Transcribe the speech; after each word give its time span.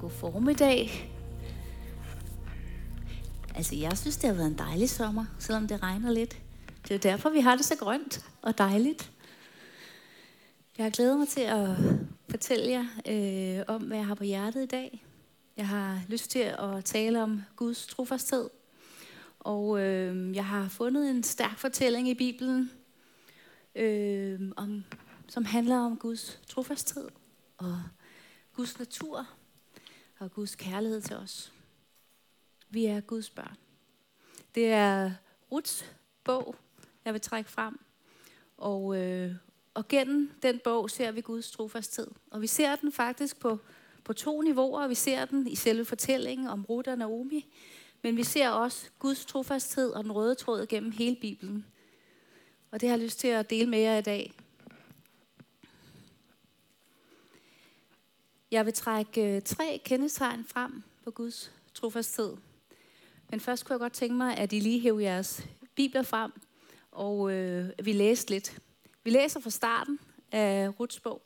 God 0.00 0.10
formiddag. 0.10 1.12
Altså, 3.54 3.76
jeg 3.76 3.98
synes, 3.98 4.16
det 4.16 4.28
har 4.28 4.36
været 4.36 4.46
en 4.46 4.58
dejlig 4.58 4.90
sommer, 4.90 5.24
selvom 5.38 5.68
det 5.68 5.82
regner 5.82 6.12
lidt. 6.12 6.38
Det 6.88 6.94
er 6.94 6.98
derfor, 6.98 7.30
vi 7.30 7.40
har 7.40 7.56
det 7.56 7.64
så 7.64 7.76
grønt 7.76 8.24
og 8.42 8.58
dejligt. 8.58 9.12
Jeg 10.78 10.84
har 10.84 10.90
glædet 10.90 11.18
mig 11.18 11.28
til 11.28 11.40
at 11.40 11.68
fortælle 12.30 12.70
jer 12.70 12.86
øh, 13.08 13.64
om, 13.68 13.82
hvad 13.82 13.96
jeg 13.96 14.06
har 14.06 14.14
på 14.14 14.24
hjertet 14.24 14.62
i 14.62 14.66
dag. 14.66 15.04
Jeg 15.56 15.68
har 15.68 16.00
lyst 16.08 16.30
til 16.30 16.38
at 16.38 16.84
tale 16.84 17.22
om 17.22 17.42
Guds 17.56 17.86
trofasthed. 17.86 18.50
Og 19.40 19.80
øh, 19.80 20.36
jeg 20.36 20.46
har 20.46 20.68
fundet 20.68 21.10
en 21.10 21.22
stærk 21.22 21.58
fortælling 21.58 22.08
i 22.08 22.14
Bibelen, 22.14 22.70
øh, 23.74 24.40
om, 24.56 24.84
som 25.28 25.44
handler 25.44 25.78
om 25.78 25.96
Guds 25.96 26.40
trofasthed 26.48 27.08
og 27.58 27.82
Guds 28.52 28.78
natur 28.78 29.26
og 30.20 30.32
Guds 30.32 30.54
kærlighed 30.54 31.00
til 31.00 31.16
os. 31.16 31.52
Vi 32.70 32.84
er 32.84 33.00
Guds 33.00 33.30
børn. 33.30 33.56
Det 34.54 34.66
er 34.66 35.12
Ruts 35.52 35.84
bog, 36.24 36.54
jeg 37.04 37.12
vil 37.12 37.20
trække 37.20 37.50
frem. 37.50 37.80
Og, 38.56 38.96
øh, 38.96 39.34
og 39.74 39.88
gennem 39.88 40.30
den 40.42 40.60
bog 40.64 40.90
ser 40.90 41.10
vi 41.10 41.20
Guds 41.20 41.50
trofasthed. 41.50 42.06
Og 42.30 42.40
vi 42.40 42.46
ser 42.46 42.76
den 42.76 42.92
faktisk 42.92 43.40
på, 43.40 43.58
på 44.04 44.12
to 44.12 44.40
niveauer. 44.40 44.88
Vi 44.88 44.94
ser 44.94 45.24
den 45.24 45.48
i 45.48 45.54
selve 45.54 45.84
fortællingen 45.84 46.46
om 46.46 46.64
Ruth 46.64 46.90
og 46.90 46.98
Naomi. 46.98 47.46
Men 48.02 48.16
vi 48.16 48.24
ser 48.24 48.48
også 48.48 48.90
Guds 48.98 49.24
trofasthed 49.24 49.90
og 49.90 50.04
den 50.04 50.12
røde 50.12 50.34
tråd 50.34 50.66
gennem 50.66 50.90
hele 50.90 51.16
Bibelen. 51.20 51.66
Og 52.70 52.80
det 52.80 52.88
har 52.88 52.96
jeg 52.96 53.04
lyst 53.04 53.18
til 53.18 53.28
at 53.28 53.50
dele 53.50 53.70
med 53.70 53.78
jer 53.78 53.98
i 53.98 54.02
dag. 54.02 54.32
Jeg 58.50 58.66
vil 58.66 58.74
trække 58.74 59.36
øh, 59.36 59.42
tre 59.42 59.80
kendetegn 59.84 60.44
frem 60.44 60.82
på 61.04 61.10
Guds 61.10 61.52
trofasthed. 61.74 62.36
Men 63.30 63.40
først 63.40 63.64
kunne 63.64 63.74
jeg 63.74 63.80
godt 63.80 63.92
tænke 63.92 64.14
mig, 64.14 64.36
at 64.36 64.52
I 64.52 64.60
lige 64.60 64.80
hæver 64.80 65.00
jeres 65.00 65.46
bibler 65.74 66.02
frem, 66.02 66.32
og 66.92 67.32
øh, 67.32 67.70
vi 67.82 67.92
læser 67.92 68.26
lidt. 68.28 68.60
Vi 69.04 69.10
læser 69.10 69.40
fra 69.40 69.50
starten 69.50 69.98
af 70.32 70.80
Ruts 70.80 71.00
bog. 71.00 71.22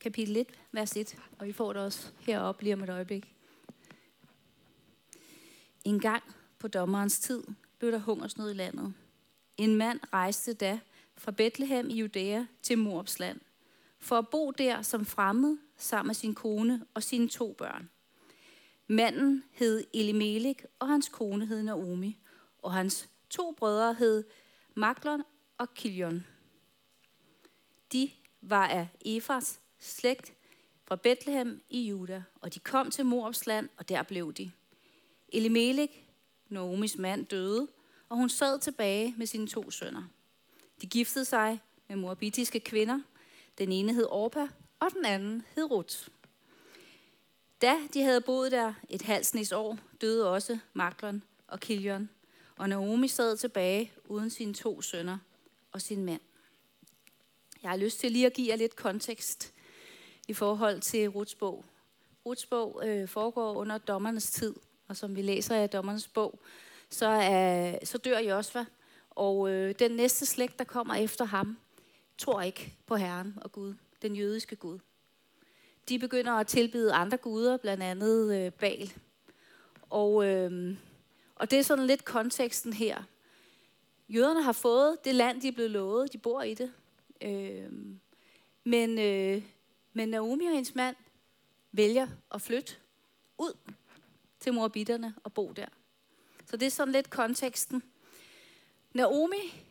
Kapitel 0.00 0.36
1, 0.36 0.46
vers 0.72 0.96
1, 0.96 1.16
og 1.38 1.48
I 1.48 1.52
får 1.52 1.72
det 1.72 1.82
også 1.82 2.12
heroppe 2.18 2.62
lige 2.62 2.74
om 2.74 2.82
et 2.82 2.90
øjeblik. 2.90 3.34
En 5.84 6.00
gang 6.00 6.22
på 6.58 6.68
dommerens 6.68 7.18
tid 7.18 7.44
blev 7.78 7.92
der 7.92 7.98
hungersnød 7.98 8.50
i 8.50 8.54
landet. 8.54 8.94
En 9.56 9.76
mand 9.76 10.00
rejste 10.12 10.54
da 10.54 10.80
fra 11.18 11.30
Bethlehem 11.30 11.90
i 11.90 11.94
Judæa 11.94 12.44
til 12.62 12.78
Moabs 12.78 13.18
land, 13.18 13.40
for 13.98 14.18
at 14.18 14.28
bo 14.28 14.50
der 14.50 14.82
som 14.82 15.06
fremmed 15.06 15.58
sammen 15.76 16.08
med 16.08 16.14
sin 16.14 16.34
kone 16.34 16.86
og 16.94 17.02
sine 17.02 17.28
to 17.28 17.52
børn. 17.52 17.90
Manden 18.86 19.44
hed 19.52 19.84
Elimelek, 19.94 20.64
og 20.78 20.88
hans 20.88 21.08
kone 21.08 21.46
hed 21.46 21.62
Naomi, 21.62 22.18
og 22.62 22.72
hans 22.72 23.08
to 23.30 23.54
brødre 23.58 23.94
hed 23.94 24.24
Maglon 24.74 25.22
og 25.58 25.74
Kilion. 25.74 26.26
De 27.92 28.10
var 28.40 28.66
af 28.66 28.88
Efras 29.04 29.60
slægt 29.78 30.32
fra 30.84 30.96
Bethlehem 30.96 31.60
i 31.68 31.80
Juda, 31.88 32.22
og 32.40 32.54
de 32.54 32.60
kom 32.60 32.90
til 32.90 33.06
Moabs 33.06 33.46
land, 33.46 33.68
og 33.76 33.88
der 33.88 34.02
blev 34.02 34.32
de. 34.32 34.50
Elimelek, 35.28 36.04
Naomis 36.48 36.98
mand, 36.98 37.26
døde, 37.26 37.68
og 38.08 38.16
hun 38.16 38.28
sad 38.28 38.60
tilbage 38.60 39.14
med 39.18 39.26
sine 39.26 39.46
to 39.46 39.70
sønner. 39.70 40.02
De 40.80 40.86
giftede 40.86 41.24
sig 41.24 41.60
med 41.88 41.96
moabitiske 41.96 42.60
kvinder. 42.60 43.00
Den 43.58 43.72
ene 43.72 43.94
hed 43.94 44.06
Orpa, 44.10 44.48
og 44.80 44.90
den 44.92 45.04
anden 45.04 45.42
hed 45.54 45.70
Ruth. 45.70 46.08
Da 47.62 47.76
de 47.94 48.02
havde 48.02 48.20
boet 48.20 48.52
der 48.52 48.72
et 48.88 49.02
halvt 49.02 49.52
år, 49.52 49.78
døde 50.00 50.30
også 50.30 50.58
Maklon 50.72 51.22
og 51.46 51.60
Kilion, 51.60 52.10
og 52.56 52.68
Naomi 52.68 53.08
sad 53.08 53.36
tilbage 53.36 53.92
uden 54.04 54.30
sine 54.30 54.54
to 54.54 54.82
sønner 54.82 55.18
og 55.72 55.82
sin 55.82 56.04
mand. 56.04 56.20
Jeg 57.62 57.70
har 57.70 57.76
lyst 57.76 58.00
til 58.00 58.12
lige 58.12 58.26
at 58.26 58.32
give 58.32 58.48
jer 58.48 58.56
lidt 58.56 58.76
kontekst 58.76 59.52
i 60.28 60.34
forhold 60.34 60.80
til 60.80 61.08
Ruths 61.08 61.34
bog. 61.34 61.64
Ruths 62.26 62.46
bog 62.46 62.82
øh, 62.86 63.08
foregår 63.08 63.54
under 63.54 63.78
dommernes 63.78 64.30
tid, 64.30 64.54
og 64.88 64.96
som 64.96 65.16
vi 65.16 65.22
læser 65.22 65.64
i 65.64 65.66
dommernes 65.66 66.08
bog, 66.08 66.40
så, 66.90 67.06
er, 67.06 67.84
så 67.84 67.98
dør 67.98 68.18
Josva, 68.18 68.64
og 69.18 69.50
øh, 69.50 69.74
den 69.78 69.90
næste 69.90 70.26
slægt, 70.26 70.58
der 70.58 70.64
kommer 70.64 70.94
efter 70.94 71.24
ham, 71.24 71.58
tror 72.18 72.42
ikke 72.42 72.74
på 72.86 72.96
Herren 72.96 73.34
og 73.36 73.52
Gud, 73.52 73.74
den 74.02 74.16
jødiske 74.16 74.56
Gud. 74.56 74.78
De 75.88 75.98
begynder 75.98 76.32
at 76.32 76.46
tilbyde 76.46 76.92
andre 76.92 77.16
guder, 77.16 77.56
blandt 77.56 77.82
andet 77.82 78.36
øh, 78.36 78.52
Baal. 78.52 78.92
Og, 79.90 80.26
øh, 80.26 80.76
og 81.34 81.50
det 81.50 81.58
er 81.58 81.62
sådan 81.62 81.86
lidt 81.86 82.04
konteksten 82.04 82.72
her. 82.72 83.02
Jøderne 84.08 84.42
har 84.42 84.52
fået 84.52 85.04
det 85.04 85.14
land, 85.14 85.40
de 85.40 85.48
er 85.48 85.52
blevet 85.52 85.70
lovet. 85.70 86.12
De 86.12 86.18
bor 86.18 86.42
i 86.42 86.54
det. 86.54 86.72
Øh, 87.20 87.72
men, 88.64 88.98
øh, 88.98 89.42
men 89.92 90.08
Naomi 90.08 90.46
og 90.46 90.52
hendes 90.52 90.74
mand 90.74 90.96
vælger 91.72 92.06
at 92.34 92.42
flytte 92.42 92.72
ud 93.38 93.52
til 94.40 94.54
morbitterne 94.54 95.14
og 95.24 95.32
bo 95.32 95.52
der. 95.52 95.66
Så 96.46 96.56
det 96.56 96.66
er 96.66 96.70
sådan 96.70 96.92
lidt 96.92 97.10
konteksten. 97.10 97.82
Naomi, 98.94 99.64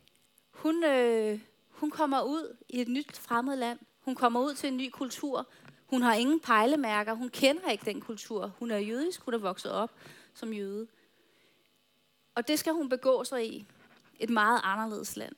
hun, 0.52 0.84
øh, 0.84 1.40
hun 1.70 1.92
kommer 1.92 2.22
ud 2.22 2.58
i 2.70 2.82
et 2.82 2.88
nyt 2.88 3.18
fremmed 3.18 3.56
land. 3.56 3.80
Hun 4.02 4.16
kommer 4.16 4.40
ud 4.40 4.56
til 4.56 4.68
en 4.68 4.78
ny 4.78 4.90
kultur. 4.90 5.48
Hun 5.86 6.02
har 6.02 6.14
ingen 6.14 6.40
pejlemærker. 6.40 7.14
Hun 7.14 7.30
kender 7.30 7.70
ikke 7.70 7.86
den 7.86 8.02
kultur. 8.02 8.54
Hun 8.60 8.72
er 8.72 8.78
jødisk. 8.78 9.22
Hun 9.22 9.34
er 9.34 9.38
vokset 9.38 9.72
op 9.72 9.92
som 10.34 10.54
jøde. 10.54 10.88
Og 12.36 12.48
det 12.48 12.60
skal 12.60 12.74
hun 12.74 12.90
begå 12.90 13.24
sig 13.24 13.54
i. 13.54 13.66
Et 14.20 14.30
meget 14.30 14.62
anderledes 14.64 15.18
land. 15.18 15.36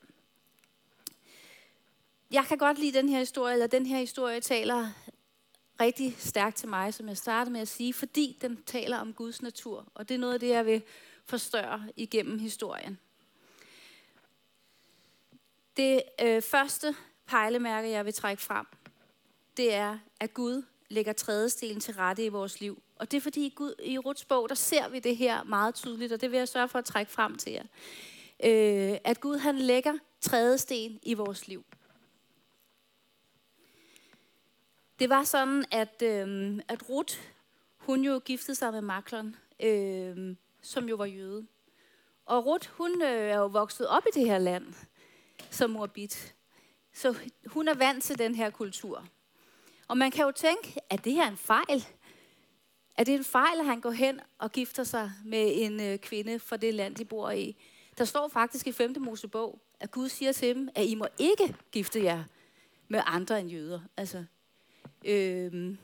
Jeg 2.31 2.46
kan 2.46 2.57
godt 2.57 2.79
lide 2.79 2.97
den 2.97 3.09
her 3.09 3.19
historie, 3.19 3.53
eller 3.53 3.67
den 3.67 3.85
her 3.85 4.00
historie 4.00 4.40
taler 4.41 4.90
rigtig 5.79 6.16
stærkt 6.19 6.56
til 6.56 6.69
mig, 6.69 6.94
som 6.94 7.07
jeg 7.07 7.17
startede 7.17 7.53
med 7.53 7.61
at 7.61 7.67
sige, 7.67 7.94
fordi 7.94 8.38
den 8.41 8.63
taler 8.63 8.97
om 8.97 9.13
Guds 9.13 9.41
natur. 9.41 9.88
Og 9.94 10.09
det 10.09 10.16
er 10.16 10.19
noget 10.19 10.34
af 10.34 10.40
det, 10.40 10.50
jeg 10.50 10.66
vil 10.66 10.81
forstørre 11.25 11.90
igennem 11.96 12.40
historien. 12.40 13.00
Det 15.79 16.01
øh, 16.22 16.41
første 16.41 16.95
pejlemærke, 17.28 17.90
jeg 17.90 18.06
vil 18.06 18.13
trække 18.13 18.44
frem, 18.44 18.66
det 19.57 19.73
er, 19.73 19.97
at 20.19 20.34
Gud 20.34 20.63
lægger 20.90 21.13
trædestenen 21.13 21.79
til 21.79 21.94
rette 21.94 22.25
i 22.25 22.29
vores 22.29 22.62
liv. 22.62 22.81
Og 22.95 23.12
det 23.12 23.17
er 23.17 23.22
fordi, 23.22 23.53
Gud, 23.56 23.73
i 23.84 23.97
Ruts 23.97 24.25
bog, 24.25 24.50
der 24.50 24.56
ser 24.56 24.90
vi 24.90 25.00
det 25.00 25.17
her 25.17 25.44
meget 25.44 25.75
tydeligt, 25.75 26.13
og 26.13 26.22
det 26.22 26.31
vil 26.31 26.38
jeg 26.38 26.47
sørge 26.47 26.67
for 26.67 26.79
at 26.79 26.85
trække 26.85 27.12
frem 27.12 27.35
til 27.35 27.51
jer. 27.51 27.63
Øh, 28.44 28.97
at 29.03 29.19
Gud 29.22 29.38
han 29.38 29.57
lægger 29.57 29.94
trædesten 30.22 31.00
i 31.03 31.13
vores 31.13 31.47
liv. 31.47 31.66
Det 35.00 35.09
var 35.09 35.23
sådan, 35.23 35.66
at, 35.72 36.01
øh, 36.01 36.59
at 36.67 36.90
Ruth, 36.90 37.17
hun 37.78 38.03
jo 38.03 38.22
giftede 38.25 38.56
sig 38.56 38.72
med 38.72 38.81
Maklon, 38.81 39.35
øh, 39.59 40.35
som 40.61 40.90
jo 40.90 40.96
var 40.96 41.06
jøde. 41.06 41.47
Og 42.25 42.46
Ruth, 42.46 42.69
hun 42.69 43.01
øh, 43.01 43.09
er 43.09 43.38
jo 43.38 43.47
vokset 43.47 43.88
op 43.88 44.03
i 44.07 44.19
det 44.19 44.25
her 44.25 44.38
land 44.38 44.73
som 45.50 45.69
morbid. 45.69 46.33
Så 46.94 47.16
hun 47.45 47.67
er 47.67 47.73
vant 47.73 48.03
til 48.03 48.19
den 48.19 48.35
her 48.35 48.50
kultur. 48.50 49.05
Og 49.88 49.97
man 49.97 50.11
kan 50.11 50.25
jo 50.25 50.31
tænke, 50.31 50.79
at 50.89 51.05
det 51.05 51.13
her 51.13 51.23
er 51.23 51.31
en 51.31 51.38
fejl. 51.38 51.85
Er 52.97 53.03
det 53.03 53.13
en 53.13 53.23
fejl, 53.23 53.59
at 53.59 53.66
han 53.66 53.81
går 53.81 53.91
hen 53.91 54.19
og 54.38 54.51
gifter 54.51 54.83
sig 54.83 55.11
med 55.25 55.51
en 55.55 55.81
øh, 55.81 55.97
kvinde 55.97 56.39
fra 56.39 56.57
det 56.57 56.73
land, 56.73 56.95
de 56.95 57.05
bor 57.05 57.31
i? 57.31 57.55
Der 57.97 58.05
står 58.05 58.28
faktisk 58.28 58.67
i 58.67 58.72
5. 58.72 58.95
Mosebog, 58.99 59.59
at 59.79 59.91
Gud 59.91 60.09
siger 60.09 60.31
til 60.31 60.55
dem, 60.55 60.69
at 60.75 60.85
I 60.85 60.95
må 60.95 61.07
ikke 61.17 61.55
gifte 61.72 62.03
jer 62.03 62.23
med 62.87 63.02
andre 63.05 63.40
end 63.40 63.49
jøder. 63.49 63.79
Altså, 63.97 64.25
øhm, 65.05 65.78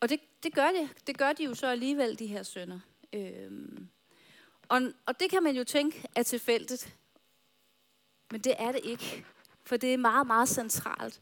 og 0.00 0.08
det, 0.08 0.20
det, 0.42 0.54
gør 0.54 0.68
det, 0.68 0.88
det 1.06 1.18
gør 1.18 1.32
de 1.32 1.44
jo 1.44 1.54
så 1.54 1.66
alligevel, 1.66 2.18
de 2.18 2.26
her 2.26 2.42
sønner. 2.42 2.80
Øhm, 3.12 3.88
og, 4.68 4.82
og 5.06 5.20
det 5.20 5.30
kan 5.30 5.42
man 5.42 5.56
jo 5.56 5.64
tænke 5.64 6.08
er 6.14 6.22
tilfældigt. 6.22 6.96
Men 8.30 8.40
det 8.40 8.54
er 8.58 8.72
det 8.72 8.80
ikke. 8.84 9.24
For 9.64 9.76
det 9.76 9.94
er 9.94 9.98
meget, 9.98 10.26
meget 10.26 10.48
centralt, 10.48 11.20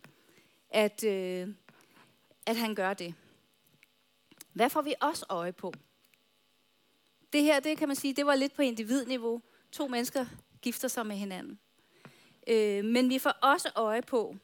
at, 0.71 1.05
øh, 1.05 1.49
at 2.47 2.57
han 2.57 2.75
gør 2.75 2.95
det. 2.95 3.15
Hvad 4.53 4.71
får 4.71 4.83
vi 4.83 4.95
også 5.01 5.27
øje 5.29 5.53
på? 5.53 5.73
Det 7.33 7.43
her, 7.43 7.61
det 7.61 7.79
kan 7.79 7.89
man 7.89 7.97
sige, 7.97 8.15
det 8.15 8.27
var 8.27 8.35
lidt 8.35 8.55
på 8.55 8.63
individniveau. 8.63 9.43
To 9.73 9.89
mennesker 9.89 10.27
gifter 10.63 10.89
sig 10.89 11.07
med 11.07 11.17
hinanden. 11.17 11.59
Øh, 12.47 12.85
men 12.85 13.09
vi 13.11 13.19
får 13.19 13.31
også 13.31 13.71
øje 13.75 14.03
på, 14.03 14.37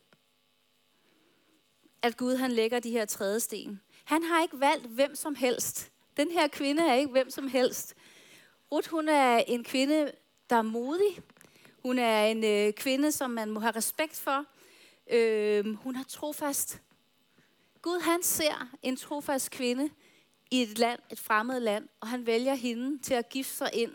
at 2.03 2.17
Gud 2.17 2.37
han 2.37 2.53
lægger 2.53 2.81
de 2.81 2.91
her 2.91 3.05
tredje 3.05 3.41
sten. 3.41 3.81
Han 4.05 4.23
har 4.23 4.43
ikke 4.43 4.61
valgt 4.61 4.87
hvem 4.87 5.15
som 5.15 5.35
helst. 5.35 5.93
Den 6.17 6.31
her 6.31 6.49
kvinde 6.49 6.83
er 6.83 6.95
ikke 6.95 7.11
hvem 7.11 7.31
som 7.31 7.49
helst. 7.49 7.95
Ruth, 8.73 8.91
hun 8.91 9.09
er 9.09 9.37
en 9.37 9.65
kvinde, 9.65 10.13
der 10.51 10.57
er 10.57 10.63
modig. 10.63 11.23
Hun 11.85 11.99
er 11.99 12.25
en 12.25 12.45
øh, 12.45 12.73
kvinde, 12.73 13.13
som 13.13 13.31
man 13.31 13.51
må 13.51 13.61
have 13.61 13.77
respekt 13.77 14.17
for. 14.17 14.45
Øh, 15.11 15.75
hun 15.75 15.97
er 15.97 16.05
trofast. 16.09 16.83
Gud 17.83 18.01
han 18.01 18.23
ser 18.23 18.69
en 18.83 18.97
trofast 18.97 19.51
kvinde 19.51 19.91
i 20.51 20.63
et 20.63 20.79
land, 20.79 21.01
et 21.11 21.21
fremmed 21.21 21.61
land, 21.61 21.89
og 22.01 22.09
han 22.09 22.27
vælger 22.27 22.55
hende 22.55 22.99
til 23.03 23.15
at 23.15 23.29
gifte 23.29 23.55
sig 23.55 23.71
ind 23.73 23.93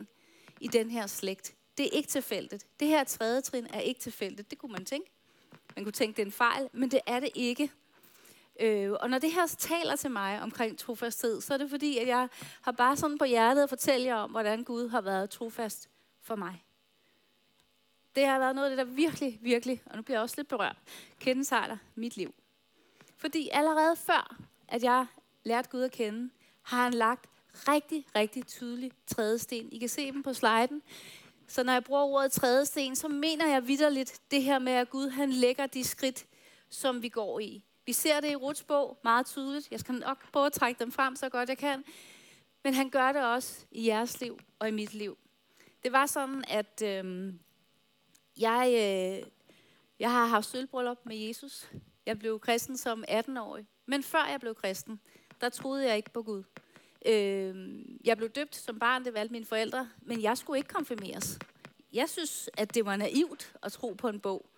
i 0.59 0.67
den 0.67 0.89
her 0.89 1.07
slægt. 1.07 1.53
Det 1.77 1.85
er 1.85 1.89
ikke 1.89 2.09
tilfældigt. 2.09 2.65
Det 2.79 2.87
her 2.87 3.03
tredje 3.03 3.41
trin 3.41 3.67
er 3.73 3.79
ikke 3.79 3.99
tilfældigt. 3.99 4.51
Det 4.51 4.57
kunne 4.57 4.71
man 4.71 4.85
tænke. 4.85 5.11
Man 5.75 5.85
kunne 5.85 5.91
tænke, 5.91 6.17
det 6.17 6.21
er 6.21 6.25
en 6.25 6.31
fejl, 6.31 6.69
men 6.73 6.91
det 6.91 6.99
er 7.05 7.19
det 7.19 7.29
ikke. 7.35 7.71
Øh, 8.59 8.91
og 8.91 9.09
når 9.09 9.19
det 9.19 9.31
her 9.31 9.47
taler 9.47 9.95
til 9.95 10.11
mig 10.11 10.41
omkring 10.41 10.77
trofasthed, 10.77 11.41
så 11.41 11.53
er 11.53 11.57
det 11.57 11.69
fordi, 11.69 11.97
at 11.97 12.07
jeg 12.07 12.27
har 12.61 12.71
bare 12.71 12.97
sådan 12.97 13.17
på 13.17 13.25
hjertet 13.25 13.63
at 13.63 13.69
fortælle 13.69 14.05
jer 14.07 14.15
om, 14.15 14.31
hvordan 14.31 14.63
Gud 14.63 14.89
har 14.89 15.01
været 15.01 15.29
trofast 15.29 15.89
for 16.21 16.35
mig. 16.35 16.63
Det 18.15 18.25
har 18.25 18.39
været 18.39 18.55
noget 18.55 18.69
af 18.69 18.77
det, 18.77 18.87
der 18.87 18.93
virkelig, 18.93 19.39
virkelig, 19.41 19.81
og 19.85 19.95
nu 19.95 20.01
bliver 20.01 20.17
jeg 20.17 20.23
også 20.23 20.35
lidt 20.37 20.47
berørt, 20.47 20.77
kendetegner 21.19 21.77
mit 21.95 22.17
liv. 22.17 22.33
Fordi 23.17 23.49
allerede 23.51 23.95
før, 23.95 24.37
at 24.67 24.83
jeg 24.83 25.05
lærte 25.43 25.69
Gud 25.69 25.81
at 25.81 25.91
kende, 25.91 26.29
har 26.61 26.83
han 26.83 26.93
lagt 26.93 27.29
rigtig, 27.53 28.05
rigtig 28.15 28.47
tydelig 28.47 28.91
trædesten. 29.07 29.69
I 29.71 29.77
kan 29.77 29.89
se 29.89 30.11
dem 30.11 30.23
på 30.23 30.33
sliden. 30.33 30.81
Så 31.47 31.63
når 31.63 31.73
jeg 31.73 31.83
bruger 31.83 32.01
ordet 32.01 32.31
trædesten, 32.31 32.95
så 32.95 33.07
mener 33.07 33.47
jeg 33.47 33.67
vidderligt 33.67 34.21
det 34.31 34.43
her 34.43 34.59
med, 34.59 34.73
at 34.73 34.89
Gud 34.89 35.09
han 35.09 35.29
lægger 35.29 35.67
de 35.67 35.83
skridt, 35.83 36.25
som 36.69 37.01
vi 37.01 37.09
går 37.09 37.39
i. 37.39 37.63
Vi 37.85 37.93
ser 37.93 38.19
det 38.19 38.31
i 38.31 38.35
Ruts 38.35 38.63
bog 38.63 38.99
meget 39.03 39.25
tydeligt. 39.25 39.71
Jeg 39.71 39.79
skal 39.79 39.95
nok 39.95 40.31
prøve 40.31 40.45
at 40.45 40.53
trække 40.53 40.79
dem 40.79 40.91
frem 40.91 41.15
så 41.15 41.29
godt 41.29 41.49
jeg 41.49 41.57
kan. 41.57 41.83
Men 42.63 42.73
han 42.73 42.89
gør 42.89 43.11
det 43.11 43.25
også 43.25 43.65
i 43.71 43.87
jeres 43.87 44.21
liv 44.21 44.39
og 44.59 44.67
i 44.67 44.71
mit 44.71 44.93
liv. 44.93 45.17
Det 45.83 45.91
var 45.91 46.05
sådan, 46.05 46.43
at 46.47 46.81
øh, 46.85 47.33
jeg, 48.39 48.67
øh, 48.67 49.31
jeg 49.99 50.11
har 50.11 50.25
haft 50.25 50.45
sølvbryllup 50.45 50.97
med 51.05 51.17
Jesus. 51.17 51.69
Jeg 52.05 52.19
blev 52.19 52.39
kristen 52.39 52.77
som 52.77 53.03
18-årig. 53.07 53.65
Men 53.85 54.03
før 54.03 54.25
jeg 54.31 54.39
blev 54.39 54.55
kristen, 54.55 54.99
der 55.41 55.49
troede 55.49 55.87
jeg 55.87 55.97
ikke 55.97 56.09
på 56.09 56.23
Gud. 56.23 56.43
Øh, 57.05 57.79
jeg 58.05 58.17
blev 58.17 58.29
døbt 58.29 58.55
som 58.55 58.79
barn, 58.79 59.05
det 59.05 59.13
valgte 59.13 59.31
mine 59.31 59.45
forældre, 59.45 59.89
men 60.01 60.21
jeg 60.21 60.37
skulle 60.37 60.57
ikke 60.57 60.69
konfirmeres. 60.69 61.39
Jeg 61.93 62.09
synes, 62.09 62.49
at 62.57 62.75
det 62.75 62.85
var 62.85 62.95
naivt 62.95 63.53
at 63.63 63.71
tro 63.71 63.93
på 63.93 64.07
en 64.07 64.19
bog. 64.19 64.49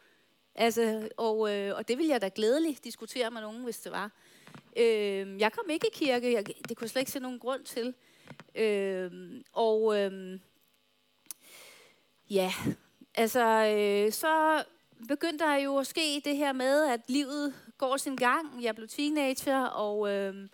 Altså, 0.55 1.09
og, 1.17 1.55
øh, 1.55 1.75
og 1.75 1.87
det 1.87 1.97
ville 1.97 2.11
jeg 2.11 2.21
da 2.21 2.29
glædeligt 2.35 2.83
diskutere 2.83 3.31
med 3.31 3.41
nogen, 3.41 3.63
hvis 3.63 3.79
det 3.79 3.91
var. 3.91 4.11
Øh, 4.77 5.39
jeg 5.39 5.53
kom 5.53 5.69
ikke 5.69 5.87
i 5.87 5.93
kirke, 5.93 6.33
jeg, 6.33 6.47
det 6.47 6.77
kunne 6.77 6.85
jeg 6.85 6.89
slet 6.89 7.01
ikke 7.01 7.11
se 7.11 7.19
nogen 7.19 7.39
grund 7.39 7.63
til. 7.63 7.93
Øh, 8.55 9.11
og 9.53 9.99
øh, 9.99 10.39
ja, 12.29 12.53
altså, 13.15 13.45
øh, 13.77 14.11
så 14.11 14.63
begyndte 15.07 15.45
der 15.45 15.55
jo 15.55 15.77
at 15.77 15.87
ske 15.87 16.21
det 16.25 16.37
her 16.37 16.53
med, 16.53 16.83
at 16.89 16.99
livet 17.07 17.53
går 17.77 17.97
sin 17.97 18.15
gang. 18.15 18.63
Jeg 18.63 18.75
blev 18.75 18.87
teenager, 18.87 19.63
og, 19.63 20.11
øh, 20.11 20.47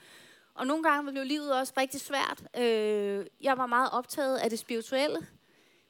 og 0.53 0.67
nogle 0.67 0.83
gange 0.83 1.11
blev 1.11 1.23
livet 1.23 1.53
også 1.53 1.73
rigtig 1.77 2.01
svært. 2.01 2.43
Øh, 2.57 3.25
jeg 3.41 3.57
var 3.57 3.65
meget 3.65 3.89
optaget 3.91 4.37
af 4.37 4.49
det 4.49 4.59
spirituelle. 4.59 5.27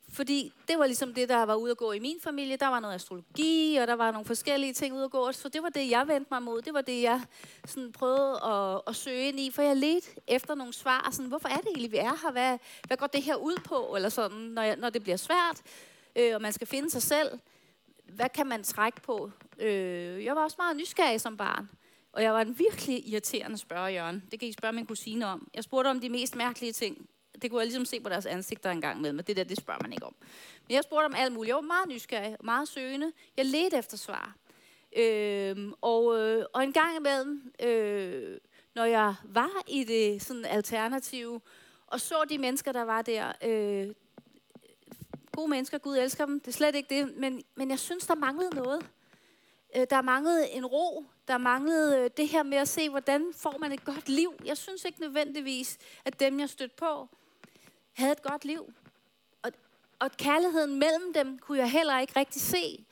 Fordi 0.10 0.54
det 0.68 0.80
var 0.80 0.86
ligesom 0.86 1.14
det, 1.14 1.30
der 1.30 1.44
var 1.44 1.56
ude 1.56 1.72
at 1.72 1.78
gå 1.78 1.92
i 1.92 2.00
min 2.00 2.18
familie. 2.24 2.58
Der 2.58 2.68
var 2.68 2.80
noget 2.80 2.96
astrologi, 2.96 3.78
og 3.82 3.88
der 3.88 3.94
var 3.94 4.12
nogle 4.12 4.26
forskellige 4.26 4.74
ting 4.74 4.96
ude 4.96 5.04
at 5.04 5.12
gå. 5.12 5.32
Så 5.32 5.50
det 5.50 5.64
var 5.64 5.70
det, 5.70 5.90
jeg 5.90 6.08
vendte 6.08 6.28
mig 6.32 6.42
mod. 6.42 6.62
Det 6.62 6.74
var 6.74 6.82
det, 6.82 7.02
jeg 7.02 7.22
sådan 7.66 7.92
prøvede 7.92 8.44
at, 8.44 8.82
at 8.88 8.96
søge 8.96 9.28
ind 9.28 9.40
i. 9.40 9.52
For 9.52 9.62
jeg 9.62 9.78
ledte 9.78 10.08
efter 10.28 10.56
nogle 10.56 10.74
svar. 10.74 11.10
Sådan, 11.12 11.30
hvorfor 11.30 11.50
er 11.50 11.58
det 11.58 11.68
egentlig, 11.68 11.92
vi 11.92 11.98
er 11.98 12.22
her? 12.24 12.32
Hvad, 12.32 12.58
hvad 12.88 12.98
går 12.98 13.08
det 13.08 13.24
her 13.24 13.36
ud 13.36 13.58
på? 13.66 13.94
Eller 13.96 14.10
sådan, 14.10 14.38
når, 14.38 14.62
jeg, 14.62 14.76
når 14.76 14.90
det 14.90 15.04
bliver 15.04 15.18
svært, 15.18 15.62
øh, 16.18 16.36
og 16.36 16.42
man 16.42 16.54
skal 16.54 16.68
finde 16.68 16.90
sig 16.90 17.02
selv. 17.02 17.40
Hvad 18.04 18.30
kan 18.30 18.48
man 18.48 18.64
trække 18.64 19.02
på? 19.02 19.32
Øh, 19.60 20.26
jeg 20.26 20.36
var 20.36 20.44
også 20.44 20.56
meget 20.60 20.78
nysgerrig 20.78 21.22
som 21.22 21.38
barn. 21.38 21.70
Og 22.12 22.24
jeg 22.24 22.34
var 22.34 22.42
en 22.42 22.60
virkelig 22.60 23.10
irriterende 23.10 23.58
spørger, 23.58 24.12
Det 24.32 24.40
kan 24.40 24.50
I 24.50 24.52
spørge 24.52 24.74
min 24.74 24.86
kusine 24.86 25.26
om. 25.26 25.48
Jeg 25.54 25.64
spurgte 25.64 25.88
om 25.88 26.00
de 26.00 26.10
mest 26.10 26.36
mærkelige 26.36 26.74
ting 26.74 27.10
det 27.42 27.52
kunne 27.52 27.60
jeg 27.60 27.66
ligesom 27.66 27.86
se 27.86 28.00
på 28.00 28.10
deres 28.10 28.26
ansigter 28.26 28.72
en 28.72 28.82
gang 28.82 29.02
med, 29.02 29.14
men 29.14 29.26
det 29.26 29.38
der, 29.38 29.44
det 29.44 29.58
spørger 29.58 29.82
man 29.82 29.94
ikke 29.94 30.06
om. 30.06 30.16
Men 30.68 30.76
jeg 30.76 30.84
spurgte 30.84 31.06
om 31.06 31.16
alt 31.18 31.34
muligt. 31.34 31.48
Jeg 31.48 31.56
var 31.56 31.62
meget 31.62 31.88
nysgerrig, 31.88 32.38
meget 32.44 32.68
søgende. 32.68 33.12
Jeg 33.38 33.46
ledte 33.46 33.78
efter 33.78 33.98
svar. 33.98 34.36
Øh, 34.98 35.72
og, 35.82 36.20
øh, 36.20 36.46
og 36.54 36.64
en 36.64 36.74
gang 36.74 36.98
imellem, 36.98 37.54
øh, 37.64 38.38
når 38.76 38.86
jeg 38.86 39.16
var 39.24 39.64
i 39.68 39.84
det 39.84 40.22
sådan 40.22 40.46
alternative, 40.46 41.42
og 41.88 42.02
så 42.02 42.26
de 42.30 42.38
mennesker, 42.38 42.72
der 42.72 42.84
var 42.84 43.02
der, 43.02 43.32
øh, 43.44 43.94
gode 45.38 45.50
mennesker, 45.50 45.78
Gud 45.78 45.98
elsker 45.98 46.26
dem, 46.26 46.40
det 46.40 46.48
er 46.48 46.52
slet 46.52 46.76
ikke 46.76 46.96
det, 46.96 47.18
men, 47.18 47.44
men 47.56 47.70
jeg 47.70 47.80
synes, 47.80 48.08
der 48.08 48.16
manglede 48.16 48.56
noget. 48.56 48.90
Øh, 49.76 49.88
der 49.90 50.02
manglede 50.02 50.50
en 50.50 50.66
ro, 50.66 51.06
der 51.28 51.38
manglede 51.38 51.98
øh, 51.98 52.10
det 52.18 52.28
her 52.28 52.44
med 52.44 52.58
at 52.58 52.68
se, 52.68 52.90
hvordan 52.90 53.34
får 53.36 53.58
man 53.58 53.72
et 53.72 53.86
godt 53.86 54.10
liv. 54.10 54.34
Jeg 54.46 54.58
synes 54.58 54.86
ikke 54.86 55.02
nødvendigvis, 55.02 55.78
at 56.06 56.20
dem, 56.20 56.40
jeg 56.40 56.50
stødte 56.50 56.76
på, 56.76 57.10
havde 57.94 58.12
et 58.12 58.22
godt 58.22 58.46
liv. 58.46 58.74
Og, 59.42 59.52
og 60.00 60.12
kærligheden 60.12 60.80
mellem 60.80 61.14
dem 61.14 61.40
kunne 61.40 61.58
jeg 61.58 61.72
heller 61.72 62.00
ikke 62.00 62.20
rigtig 62.20 62.42
se. 62.42 62.86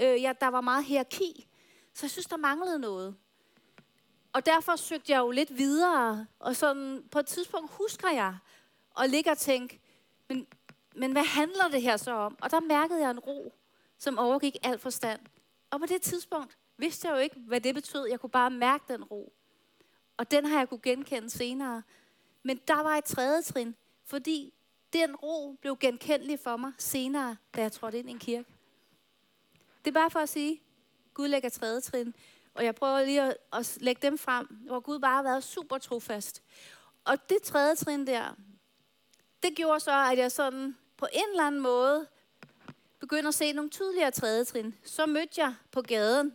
Øh, 0.00 0.22
ja, 0.22 0.32
der 0.40 0.48
var 0.48 0.60
meget 0.60 0.84
hierarki. 0.84 1.46
Så 1.94 2.06
jeg 2.06 2.10
synes, 2.10 2.26
der 2.26 2.36
manglede 2.36 2.78
noget. 2.78 3.16
Og 4.32 4.46
derfor 4.46 4.76
søgte 4.76 5.12
jeg 5.12 5.18
jo 5.18 5.30
lidt 5.30 5.58
videre. 5.58 6.26
Og 6.38 6.56
sådan, 6.56 7.04
på 7.10 7.18
et 7.18 7.26
tidspunkt 7.26 7.72
husker 7.72 8.08
jeg 8.10 8.36
og 8.90 9.08
ligge 9.08 9.30
og 9.30 9.38
tænke, 9.38 9.80
men, 10.28 10.46
men 10.94 11.12
hvad 11.12 11.24
handler 11.24 11.68
det 11.68 11.82
her 11.82 11.96
så 11.96 12.12
om? 12.12 12.36
Og 12.40 12.50
der 12.50 12.60
mærkede 12.60 13.00
jeg 13.00 13.10
en 13.10 13.18
ro, 13.18 13.54
som 13.98 14.18
overgik 14.18 14.56
al 14.62 14.78
forstand. 14.78 15.20
Og 15.70 15.80
på 15.80 15.86
det 15.86 16.02
tidspunkt 16.02 16.58
vidste 16.76 17.08
jeg 17.08 17.14
jo 17.14 17.18
ikke, 17.18 17.36
hvad 17.38 17.60
det 17.60 17.74
betød. 17.74 18.06
Jeg 18.06 18.20
kunne 18.20 18.30
bare 18.30 18.50
mærke 18.50 18.84
den 18.88 19.04
ro. 19.04 19.32
Og 20.16 20.30
den 20.30 20.44
har 20.44 20.58
jeg 20.58 20.68
kunne 20.68 20.80
genkende 20.82 21.30
senere. 21.30 21.82
Men 22.42 22.60
der 22.68 22.82
var 22.82 22.96
et 22.96 23.04
tredje 23.04 23.42
trin, 23.42 23.76
fordi 24.04 24.54
den 24.92 25.16
ro 25.16 25.56
blev 25.60 25.76
genkendelig 25.80 26.40
for 26.40 26.56
mig 26.56 26.72
senere, 26.78 27.36
da 27.56 27.60
jeg 27.60 27.72
trådte 27.72 27.98
ind 27.98 28.08
i 28.08 28.12
en 28.12 28.18
kirke. 28.18 28.48
Det 29.84 29.90
er 29.90 29.94
bare 29.94 30.10
for 30.10 30.20
at 30.20 30.28
sige, 30.28 30.62
Gud 31.14 31.28
lægger 31.28 31.48
tredje 31.48 31.80
trin, 31.80 32.14
og 32.54 32.64
jeg 32.64 32.74
prøver 32.74 33.04
lige 33.04 33.22
at, 33.22 33.36
at 33.52 33.78
lægge 33.80 34.02
dem 34.02 34.18
frem, 34.18 34.46
hvor 34.46 34.80
Gud 34.80 34.98
bare 34.98 35.16
har 35.16 35.22
været 35.22 35.44
super 35.44 35.78
trofast. 35.78 36.42
Og 37.04 37.28
det 37.28 37.42
tredje 37.42 37.74
trin 37.74 38.06
der, 38.06 38.36
det 39.42 39.56
gjorde 39.56 39.80
så, 39.80 40.08
at 40.12 40.18
jeg 40.18 40.32
sådan 40.32 40.76
på 41.02 41.08
en 41.12 41.30
eller 41.30 41.44
anden 41.44 41.60
måde 41.60 42.06
begyndte 43.00 43.28
at 43.28 43.34
se 43.34 43.52
nogle 43.52 43.70
tydeligere 43.70 44.10
trædetrin. 44.10 44.74
Så 44.84 45.06
mødte 45.06 45.40
jeg 45.40 45.54
på 45.70 45.82
gaden 45.82 46.32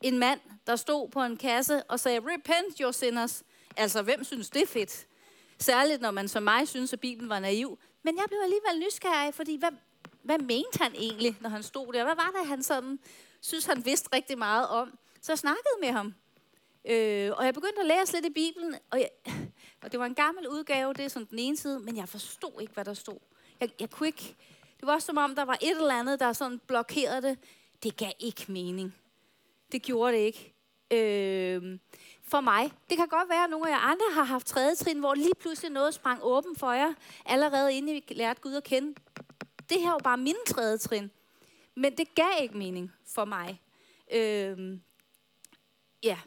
en 0.00 0.18
mand, 0.18 0.40
der 0.66 0.76
stod 0.76 1.08
på 1.08 1.22
en 1.22 1.36
kasse 1.36 1.82
og 1.82 2.00
sagde, 2.00 2.20
repent 2.20 2.78
your 2.80 2.90
sinners. 2.90 3.42
Altså, 3.76 4.02
hvem 4.02 4.24
synes 4.24 4.50
det 4.50 4.62
er 4.62 4.66
fedt? 4.66 5.06
Særligt 5.58 6.00
når 6.00 6.10
man 6.10 6.28
som 6.28 6.42
mig 6.42 6.68
synes, 6.68 6.92
at 6.92 7.00
Bibelen 7.00 7.28
var 7.28 7.38
naiv. 7.38 7.78
Men 8.02 8.16
jeg 8.16 8.24
blev 8.28 8.38
alligevel 8.42 8.86
nysgerrig, 8.86 9.34
fordi 9.34 9.56
hvad, 9.56 9.70
hvad 10.22 10.38
mente 10.38 10.78
han 10.80 10.94
egentlig, 10.94 11.36
når 11.40 11.50
han 11.50 11.62
stod 11.62 11.92
der? 11.92 12.04
Hvad 12.04 12.16
var 12.16 12.32
det, 12.38 12.48
han 12.48 12.62
sådan 12.62 12.98
synes, 13.40 13.64
han 13.64 13.84
vidste 13.84 14.08
rigtig 14.12 14.38
meget 14.38 14.68
om? 14.68 14.98
Så 15.20 15.32
jeg 15.32 15.38
snakkede 15.38 15.80
med 15.80 15.90
ham. 15.90 16.14
Øh, 16.84 17.30
og 17.36 17.44
jeg 17.44 17.54
begyndte 17.54 17.80
at 17.80 17.86
læse 17.86 18.12
lidt 18.12 18.26
i 18.26 18.30
Bibelen, 18.30 18.74
og, 18.90 18.98
jeg, 18.98 19.10
og 19.82 19.92
det 19.92 20.00
var 20.00 20.06
en 20.06 20.14
gammel 20.14 20.48
udgave, 20.48 20.94
det 20.94 21.04
er 21.04 21.08
sådan 21.08 21.28
den 21.30 21.38
ene 21.38 21.56
side, 21.56 21.80
men 21.80 21.96
jeg 21.96 22.08
forstod 22.08 22.60
ikke, 22.60 22.72
hvad 22.74 22.84
der 22.84 22.94
stod. 22.94 23.18
Jeg, 23.60 23.70
jeg 23.80 23.90
kunne 23.90 24.06
ikke, 24.06 24.34
det 24.80 24.86
var 24.86 24.98
som 24.98 25.18
om, 25.18 25.34
der 25.34 25.44
var 25.44 25.58
et 25.62 25.70
eller 25.70 25.94
andet, 25.94 26.20
der 26.20 26.32
sådan 26.32 26.60
blokerede 26.66 27.22
det. 27.22 27.38
Det 27.82 27.96
gav 27.96 28.12
ikke 28.18 28.44
mening. 28.48 28.94
Det 29.72 29.82
gjorde 29.82 30.12
det 30.12 30.18
ikke. 30.18 30.54
Øh, 30.90 31.78
for 32.22 32.40
mig. 32.40 32.72
Det 32.90 32.96
kan 32.96 33.08
godt 33.08 33.28
være, 33.28 33.44
at 33.44 33.50
nogle 33.50 33.68
af 33.68 33.72
jer 33.72 33.78
andre 33.78 34.06
har 34.12 34.24
haft 34.24 34.46
tredje 34.46 34.74
trin, 34.74 34.98
hvor 34.98 35.14
lige 35.14 35.34
pludselig 35.40 35.70
noget 35.70 35.94
sprang 35.94 36.18
åben 36.22 36.56
for 36.56 36.72
jer, 36.72 36.94
allerede 37.26 37.74
inden 37.74 37.96
I 37.96 38.14
lærte 38.14 38.40
Gud 38.40 38.54
at 38.54 38.64
kende. 38.64 38.94
Det 39.68 39.80
her 39.80 39.90
var 39.90 39.98
bare 39.98 40.16
min 40.16 40.36
tredje 40.46 40.78
trin. 40.78 41.10
Men 41.74 41.96
det 41.96 42.14
gav 42.14 42.42
ikke 42.42 42.56
mening 42.56 42.92
for 43.06 43.24
mig. 43.24 43.60
Øh, 44.12 44.78
ja. 46.02 46.18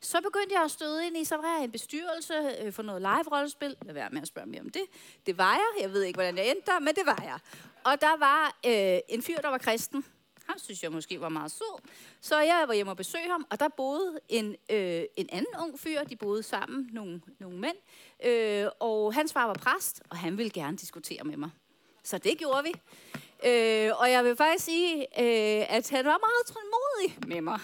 Så 0.00 0.20
begyndte 0.20 0.54
jeg 0.54 0.64
at 0.64 0.70
støde 0.70 1.06
ind 1.06 1.16
i, 1.16 1.24
så 1.24 1.36
var 1.36 1.56
jeg 1.56 1.64
en 1.64 1.72
bestyrelse 1.72 2.34
øh, 2.60 2.72
for 2.72 2.82
noget 2.82 3.02
live-rollespil. 3.02 3.76
Lad 3.82 3.94
være 3.94 4.10
med 4.10 4.22
at 4.22 4.28
spørge 4.28 4.46
mere 4.46 4.60
om 4.60 4.70
det. 4.70 4.82
Det 5.26 5.38
var 5.38 5.52
jeg. 5.52 5.82
Jeg 5.82 5.92
ved 5.92 6.02
ikke, 6.02 6.16
hvordan 6.16 6.36
jeg 6.36 6.50
endte 6.50 6.62
der, 6.66 6.78
men 6.78 6.94
det 6.94 7.06
var 7.06 7.22
jeg. 7.22 7.38
Og 7.84 8.00
der 8.00 8.16
var 8.16 8.58
øh, 8.66 8.98
en 9.08 9.22
fyr, 9.22 9.36
der 9.36 9.48
var 9.48 9.58
kristen. 9.58 10.04
Han 10.46 10.58
synes 10.58 10.82
jeg 10.82 10.92
måske 10.92 11.20
var 11.20 11.28
meget 11.28 11.50
sød. 11.50 11.80
Så 12.20 12.40
jeg 12.40 12.64
var 12.66 12.74
hjemme 12.74 12.92
og 12.92 12.96
besøgte 12.96 13.30
ham, 13.30 13.46
og 13.50 13.60
der 13.60 13.68
boede 13.68 14.20
en, 14.28 14.56
øh, 14.70 15.02
en 15.16 15.28
anden 15.32 15.54
ung 15.60 15.80
fyr. 15.80 16.04
De 16.04 16.16
boede 16.16 16.42
sammen, 16.42 16.90
nogle, 16.92 17.22
nogle 17.38 17.58
mænd. 17.58 17.76
Øh, 18.24 18.66
og 18.80 19.14
hans 19.14 19.32
far 19.32 19.46
var 19.46 19.54
præst, 19.54 20.02
og 20.10 20.16
han 20.16 20.38
ville 20.38 20.50
gerne 20.50 20.76
diskutere 20.76 21.24
med 21.24 21.36
mig. 21.36 21.50
Så 22.02 22.18
det 22.18 22.38
gjorde 22.38 22.64
vi. 22.64 22.72
Øh, 23.44 23.90
og 24.00 24.10
jeg 24.10 24.24
vil 24.24 24.36
faktisk 24.36 24.64
sige, 24.64 25.00
øh, 25.00 25.76
at 25.76 25.90
han 25.90 26.04
var 26.04 26.18
meget 26.18 26.46
tålmodig 26.46 27.28
med 27.28 27.40
mig. 27.40 27.60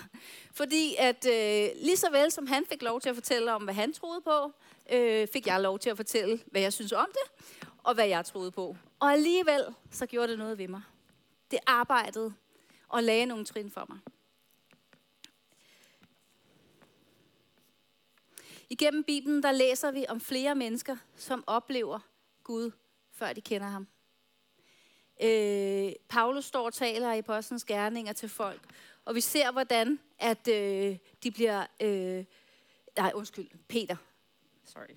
Fordi 0.54 0.94
at 0.98 1.26
øh, 1.26 1.70
lige 1.84 1.96
så 1.96 2.10
vel 2.10 2.30
som 2.30 2.46
han 2.46 2.66
fik 2.66 2.82
lov 2.82 3.00
til 3.00 3.08
at 3.08 3.14
fortælle 3.14 3.52
om, 3.52 3.62
hvad 3.64 3.74
han 3.74 3.92
troede 3.92 4.20
på, 4.20 4.52
øh, 4.92 5.28
fik 5.32 5.46
jeg 5.46 5.60
lov 5.60 5.78
til 5.78 5.90
at 5.90 5.96
fortælle, 5.96 6.40
hvad 6.46 6.60
jeg 6.60 6.72
synes 6.72 6.92
om 6.92 7.06
det, 7.12 7.46
og 7.82 7.94
hvad 7.94 8.06
jeg 8.06 8.24
troede 8.24 8.50
på. 8.50 8.76
Og 9.00 9.12
alligevel, 9.12 9.64
så 9.90 10.06
gjorde 10.06 10.28
det 10.28 10.38
noget 10.38 10.58
ved 10.58 10.68
mig. 10.68 10.82
Det 11.50 11.58
arbejdede 11.66 12.34
og 12.88 13.02
lagde 13.02 13.26
nogle 13.26 13.44
trin 13.44 13.70
for 13.70 13.86
mig. 13.88 13.98
Igennem 18.70 19.04
Bibelen, 19.04 19.42
der 19.42 19.52
læser 19.52 19.90
vi 19.90 20.04
om 20.08 20.20
flere 20.20 20.54
mennesker, 20.54 20.96
som 21.16 21.44
oplever 21.46 21.98
Gud, 22.44 22.70
før 23.12 23.32
de 23.32 23.40
kender 23.40 23.66
ham. 23.66 23.86
Øh, 25.22 25.92
Paulus 26.08 26.44
står 26.44 26.66
og 26.66 26.74
taler 26.74 27.12
i 27.12 27.18
Apostlenes 27.18 27.64
Gerninger 27.64 28.12
til 28.12 28.28
folk, 28.28 28.60
og 29.04 29.14
vi 29.14 29.20
ser, 29.20 29.52
hvordan 29.52 30.00
at 30.18 30.48
øh, 30.48 30.96
de 31.22 31.30
bliver... 31.30 31.66
Øh, 31.80 32.24
nej, 32.96 33.12
undskyld, 33.14 33.48
Peter. 33.68 33.96
Sorry. 34.64 34.96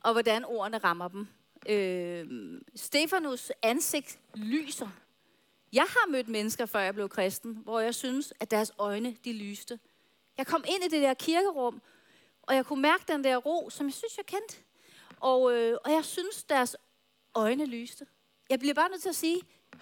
Og 0.00 0.12
hvordan 0.12 0.44
ordene 0.44 0.78
rammer 0.78 1.08
dem. 1.08 1.26
Øh, 1.68 2.60
Stefanus 2.74 3.52
ansigt 3.62 4.18
lyser. 4.34 4.88
Jeg 5.72 5.84
har 5.84 6.10
mødt 6.10 6.28
mennesker, 6.28 6.66
før 6.66 6.80
jeg 6.80 6.94
blev 6.94 7.08
kristen, 7.08 7.52
hvor 7.64 7.80
jeg 7.80 7.94
synes, 7.94 8.32
at 8.40 8.50
deres 8.50 8.72
øjne, 8.78 9.16
de 9.24 9.32
lyste. 9.32 9.78
Jeg 10.38 10.46
kom 10.46 10.64
ind 10.68 10.84
i 10.84 10.88
det 10.88 11.02
der 11.02 11.14
kirkerum, 11.14 11.82
og 12.42 12.54
jeg 12.54 12.66
kunne 12.66 12.82
mærke 12.82 13.04
den 13.08 13.24
der 13.24 13.36
ro, 13.36 13.70
som 13.70 13.86
jeg 13.86 13.92
synes, 13.92 14.16
jeg 14.16 14.26
kendte. 14.26 14.56
Og, 15.20 15.52
øh, 15.52 15.78
og 15.84 15.92
jeg 15.92 16.04
synes, 16.04 16.44
deres 16.44 16.76
øjne 17.34 17.66
lyste. 17.66 18.06
Jeg 18.50 18.58
bliver 18.58 18.74
bare 18.74 18.88
nødt 18.88 19.02
til 19.02 19.08
at 19.08 19.16
sige, 19.16 19.40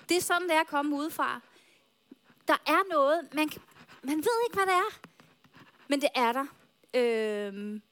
det 0.08 0.16
er 0.16 0.20
sådan, 0.20 0.48
det 0.48 0.56
er 0.56 0.60
at 0.60 0.66
komme 0.66 0.96
udefra. 0.96 1.40
Der 2.48 2.56
er 2.66 2.90
noget, 2.90 3.28
man, 3.34 3.50
man 4.02 4.16
ved 4.16 4.44
ikke, 4.46 4.54
hvad 4.54 4.66
det 4.66 4.72
er, 4.72 5.08
men 5.88 6.00
det 6.00 6.08
er 6.14 6.32
der. 6.32 6.46
Øhm, 6.94 7.82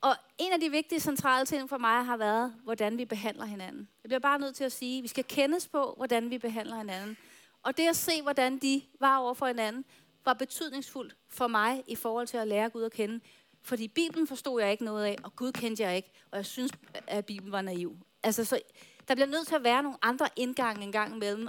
og 0.00 0.14
en 0.38 0.52
af 0.52 0.60
de 0.60 0.70
vigtige 0.70 1.00
centrale 1.00 1.46
ting 1.46 1.68
for 1.68 1.78
mig 1.78 2.04
har 2.04 2.16
været, 2.16 2.54
hvordan 2.64 2.98
vi 2.98 3.04
behandler 3.04 3.44
hinanden. 3.44 3.88
Jeg 4.02 4.08
bliver 4.08 4.18
bare 4.18 4.38
nødt 4.38 4.56
til 4.56 4.64
at 4.64 4.72
sige, 4.72 4.98
at 4.98 5.02
vi 5.02 5.08
skal 5.08 5.24
kendes 5.24 5.68
på, 5.68 5.94
hvordan 5.96 6.30
vi 6.30 6.38
behandler 6.38 6.76
hinanden. 6.76 7.16
Og 7.62 7.76
det 7.76 7.88
at 7.88 7.96
se, 7.96 8.22
hvordan 8.22 8.58
de 8.58 8.82
var 9.00 9.16
over 9.16 9.34
for 9.34 9.46
hinanden, 9.46 9.84
var 10.24 10.34
betydningsfuldt 10.34 11.16
for 11.28 11.46
mig 11.46 11.84
i 11.86 11.94
forhold 11.94 12.26
til 12.26 12.36
at 12.36 12.48
lære 12.48 12.70
Gud 12.70 12.82
at 12.82 12.92
kende. 12.92 13.20
Fordi 13.62 13.88
Bibelen 13.88 14.26
forstod 14.26 14.60
jeg 14.60 14.72
ikke 14.72 14.84
noget 14.84 15.04
af, 15.04 15.16
og 15.22 15.36
Gud 15.36 15.52
kendte 15.52 15.82
jeg 15.82 15.96
ikke, 15.96 16.10
og 16.30 16.36
jeg 16.36 16.46
synes, 16.46 16.72
at 17.06 17.26
Bibelen 17.26 17.52
var 17.52 17.62
naiv. 17.62 17.96
Altså, 18.22 18.44
så 18.44 18.60
der 19.08 19.14
bliver 19.14 19.26
nødt 19.26 19.46
til 19.46 19.54
at 19.54 19.64
være 19.64 19.82
nogle 19.82 19.98
andre 20.02 20.28
indgange 20.36 20.82
en 20.82 20.92
gang 20.92 21.14
imellem, 21.14 21.48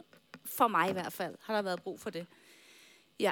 for 0.58 0.68
mig 0.68 0.90
i 0.90 0.94
hvert 0.94 1.14
fald, 1.14 1.36
har 1.42 1.54
der 1.56 1.62
været 1.62 1.82
brug 1.82 2.00
for 2.00 2.10
det. 2.10 2.28
Ja. 3.20 3.32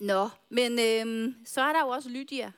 Nå, 0.00 0.28
men 0.48 0.78
øhm, 0.78 1.34
så 1.44 1.60
er 1.60 1.72
der 1.72 1.80
jo 1.80 1.88
også 1.88 2.08
Lydia, 2.08 2.52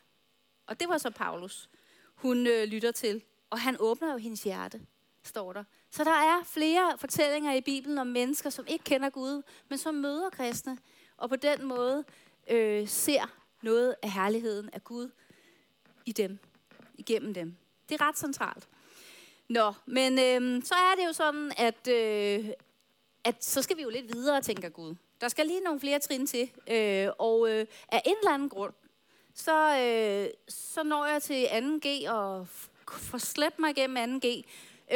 og 0.66 0.80
det 0.80 0.88
var 0.88 0.98
så 0.98 1.10
Paulus, 1.10 1.70
hun 2.14 2.46
øh, 2.46 2.64
lytter 2.64 2.92
til. 2.92 3.22
Og 3.50 3.60
han 3.60 3.76
åbner 3.80 4.12
jo 4.12 4.18
hendes 4.18 4.42
hjerte, 4.42 4.80
står 5.22 5.52
der. 5.52 5.64
Så 5.90 6.04
der 6.04 6.10
er 6.10 6.44
flere 6.44 6.98
fortællinger 6.98 7.52
i 7.52 7.60
Bibelen 7.60 7.98
om 7.98 8.06
mennesker, 8.06 8.50
som 8.50 8.66
ikke 8.68 8.84
kender 8.84 9.10
Gud, 9.10 9.42
men 9.68 9.78
som 9.78 9.94
møder 9.94 10.30
kristne, 10.30 10.78
og 11.16 11.28
på 11.28 11.36
den 11.36 11.64
måde 11.64 12.04
øh, 12.50 12.88
ser 12.88 13.26
noget 13.62 13.94
af 14.02 14.10
herligheden 14.10 14.70
af 14.72 14.84
Gud 14.84 15.10
i 16.06 16.12
dem, 16.12 16.38
igennem 16.94 17.34
dem. 17.34 17.56
Det 17.88 18.00
er 18.00 18.08
ret 18.08 18.18
centralt. 18.18 18.68
Nå, 19.48 19.72
men 19.86 20.12
øh, 20.12 20.62
så 20.64 20.74
er 20.74 20.94
det 20.96 21.06
jo 21.06 21.12
sådan, 21.12 21.52
at, 21.56 21.88
øh, 21.88 22.50
at 23.24 23.44
så 23.44 23.62
skal 23.62 23.76
vi 23.76 23.82
jo 23.82 23.90
lidt 23.90 24.14
videre, 24.14 24.40
tænker 24.40 24.68
Gud. 24.68 24.94
Der 25.20 25.28
skal 25.28 25.46
lige 25.46 25.60
nogle 25.60 25.80
flere 25.80 25.98
trin 25.98 26.26
til, 26.26 26.50
øh, 26.70 27.08
og 27.18 27.50
øh, 27.50 27.66
af 27.88 28.02
en 28.06 28.16
eller 28.20 28.30
anden 28.30 28.48
grund, 28.48 28.72
så, 29.34 29.78
øh, 29.78 30.30
så 30.48 30.82
når 30.82 31.06
jeg 31.06 31.22
til 31.22 31.44
2G 31.44 32.10
og 32.10 32.48
får 32.88 33.18
slæbt 33.18 33.58
mig 33.58 33.70
igennem 33.70 34.20
2G, 34.24 34.42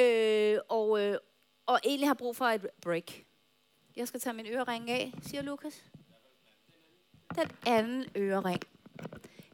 øh, 0.01 0.59
og, 0.69 1.05
øh, 1.05 1.19
og 1.67 1.81
egentlig 1.85 2.09
har 2.09 2.15
brug 2.15 2.37
for 2.37 2.45
et 2.45 2.67
break. 2.83 3.25
Jeg 3.97 4.09
skal 4.09 4.21
tage 4.21 4.35
min 4.35 4.47
ørering 4.47 4.91
af, 4.91 5.13
siger 5.23 5.43
Lukas. 5.43 5.85
Den 7.35 7.51
anden 7.67 8.07
ørering. 8.17 8.61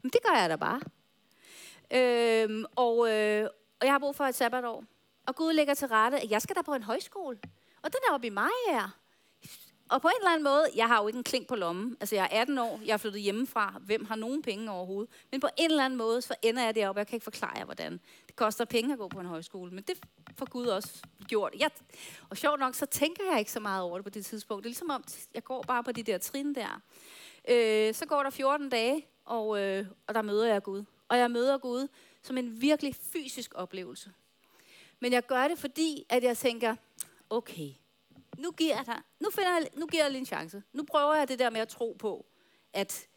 Men 0.01 0.11
det 0.11 0.23
gør 0.23 0.35
jeg 0.39 0.49
da 0.49 0.55
bare. 0.55 0.81
Øh, 1.91 2.65
og, 2.75 3.11
øh, 3.11 3.49
og 3.79 3.85
jeg 3.85 3.93
har 3.93 3.99
brug 3.99 4.15
for 4.15 4.23
et 4.23 4.35
sabbatår. 4.35 4.83
Og 5.25 5.35
Gud 5.35 5.53
lægger 5.53 5.73
til 5.73 5.87
rette, 5.87 6.19
at 6.19 6.31
jeg 6.31 6.41
skal 6.41 6.55
da 6.55 6.61
på 6.61 6.73
en 6.73 6.83
højskole. 6.83 7.39
Og 7.85 7.91
den 7.93 7.99
er 8.09 8.13
oppe 8.13 8.27
i 8.27 8.29
mig 8.29 8.49
her. 8.69 8.89
Og 9.89 10.01
på 10.01 10.07
en 10.07 10.13
eller 10.19 10.31
anden 10.31 10.43
måde, 10.43 10.65
jeg 10.75 10.87
har 10.87 11.01
jo 11.01 11.07
ikke 11.07 11.17
en 11.17 11.23
klink 11.23 11.47
på 11.47 11.55
lommen. 11.55 11.97
Altså, 11.99 12.15
jeg 12.15 12.29
er 12.31 12.41
18 12.41 12.57
år, 12.57 12.81
jeg 12.85 12.93
er 12.93 12.97
flyttet 12.97 13.21
hjemmefra. 13.21 13.79
Hvem 13.81 14.05
har 14.05 14.15
nogen 14.15 14.41
penge 14.41 14.71
overhovedet? 14.71 15.13
Men 15.31 15.39
på 15.39 15.47
en 15.57 15.71
eller 15.71 15.85
anden 15.85 15.97
måde, 15.97 16.21
så 16.21 16.35
ender 16.41 16.63
jeg 16.63 16.75
deroppe. 16.75 16.99
Jeg 16.99 17.07
kan 17.07 17.15
ikke 17.15 17.23
forklare 17.23 17.57
jer, 17.57 17.65
hvordan. 17.65 17.99
Det 18.27 18.35
koster 18.35 18.65
penge 18.65 18.93
at 18.93 18.99
gå 18.99 19.07
på 19.07 19.19
en 19.19 19.25
højskole, 19.25 19.71
men 19.71 19.83
det 19.83 19.97
får 20.37 20.49
Gud 20.49 20.65
også 20.65 21.03
gjort. 21.27 21.53
Jeg, 21.59 21.69
og 22.29 22.37
sjovt 22.37 22.59
nok, 22.59 22.75
så 22.75 22.85
tænker 22.85 23.23
jeg 23.31 23.39
ikke 23.39 23.51
så 23.51 23.59
meget 23.59 23.83
over 23.83 23.97
det 23.97 24.03
på 24.03 24.09
det 24.09 24.25
tidspunkt. 24.25 24.63
Det 24.63 24.67
er 24.67 24.71
ligesom 24.71 24.89
om, 24.89 25.03
jeg 25.33 25.43
går 25.43 25.61
bare 25.61 25.83
på 25.83 25.91
de 25.91 26.03
der 26.03 26.17
trin 26.17 26.55
der. 26.55 26.81
Øh, 27.49 27.93
så 27.93 28.05
går 28.05 28.23
der 28.23 28.29
14 28.29 28.69
dage, 28.69 29.05
og, 29.25 29.61
øh, 29.61 29.85
og 30.07 30.13
der 30.13 30.21
møder 30.21 30.47
jeg 30.47 30.63
Gud. 30.63 30.83
Og 31.09 31.17
jeg 31.17 31.31
møder 31.31 31.57
Gud 31.57 31.87
som 32.21 32.37
en 32.37 32.61
virkelig 32.61 32.95
fysisk 33.13 33.51
oplevelse. 33.55 34.11
Men 34.99 35.13
jeg 35.13 35.25
gør 35.25 35.47
det, 35.47 35.59
fordi 35.59 36.05
at 36.09 36.23
jeg 36.23 36.37
tænker, 36.37 36.75
okay, 37.35 37.69
nu 38.37 38.51
giver 38.51 38.75
jeg 38.75 38.85
dig, 38.85 39.01
nu, 39.19 39.29
finder 39.29 39.51
jeg, 39.51 39.69
nu 39.75 39.87
giver 39.87 40.03
jeg 40.03 40.11
lige 40.11 40.19
en 40.19 40.25
chance. 40.25 40.63
Nu 40.73 40.83
prøver 40.83 41.15
jeg 41.15 41.27
det 41.27 41.39
der 41.39 41.49
med 41.49 41.61
at 41.61 41.67
tro 41.67 41.95
på, 41.99 42.25
at, 42.73 43.07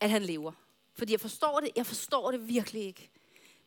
at 0.00 0.10
han 0.10 0.22
lever. 0.22 0.52
Fordi 0.94 1.12
jeg 1.12 1.20
forstår 1.20 1.60
det, 1.60 1.70
jeg 1.76 1.86
forstår 1.86 2.30
det 2.30 2.48
virkelig 2.48 2.82
ikke. 2.82 3.10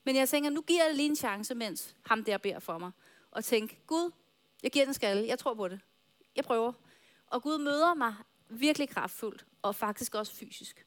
Men 0.03 0.15
jeg 0.15 0.29
tænker, 0.29 0.49
nu 0.49 0.61
giver 0.61 0.85
jeg 0.85 0.95
lige 0.95 1.09
en 1.09 1.15
chance, 1.15 1.55
mens 1.55 1.95
ham 2.05 2.23
der 2.23 2.37
beder 2.37 2.59
for 2.59 2.77
mig. 2.77 2.91
Og 3.31 3.43
tænk, 3.43 3.87
Gud, 3.87 4.11
jeg 4.63 4.71
giver 4.71 4.85
den 4.85 4.93
skalle, 4.93 5.27
jeg 5.27 5.39
tror 5.39 5.53
på 5.53 5.67
det. 5.67 5.79
Jeg 6.35 6.43
prøver. 6.43 6.73
Og 7.27 7.43
Gud 7.43 7.57
møder 7.57 7.93
mig 7.93 8.15
virkelig 8.49 8.89
kraftfuldt, 8.89 9.45
og 9.61 9.75
faktisk 9.75 10.15
også 10.15 10.35
fysisk. 10.35 10.85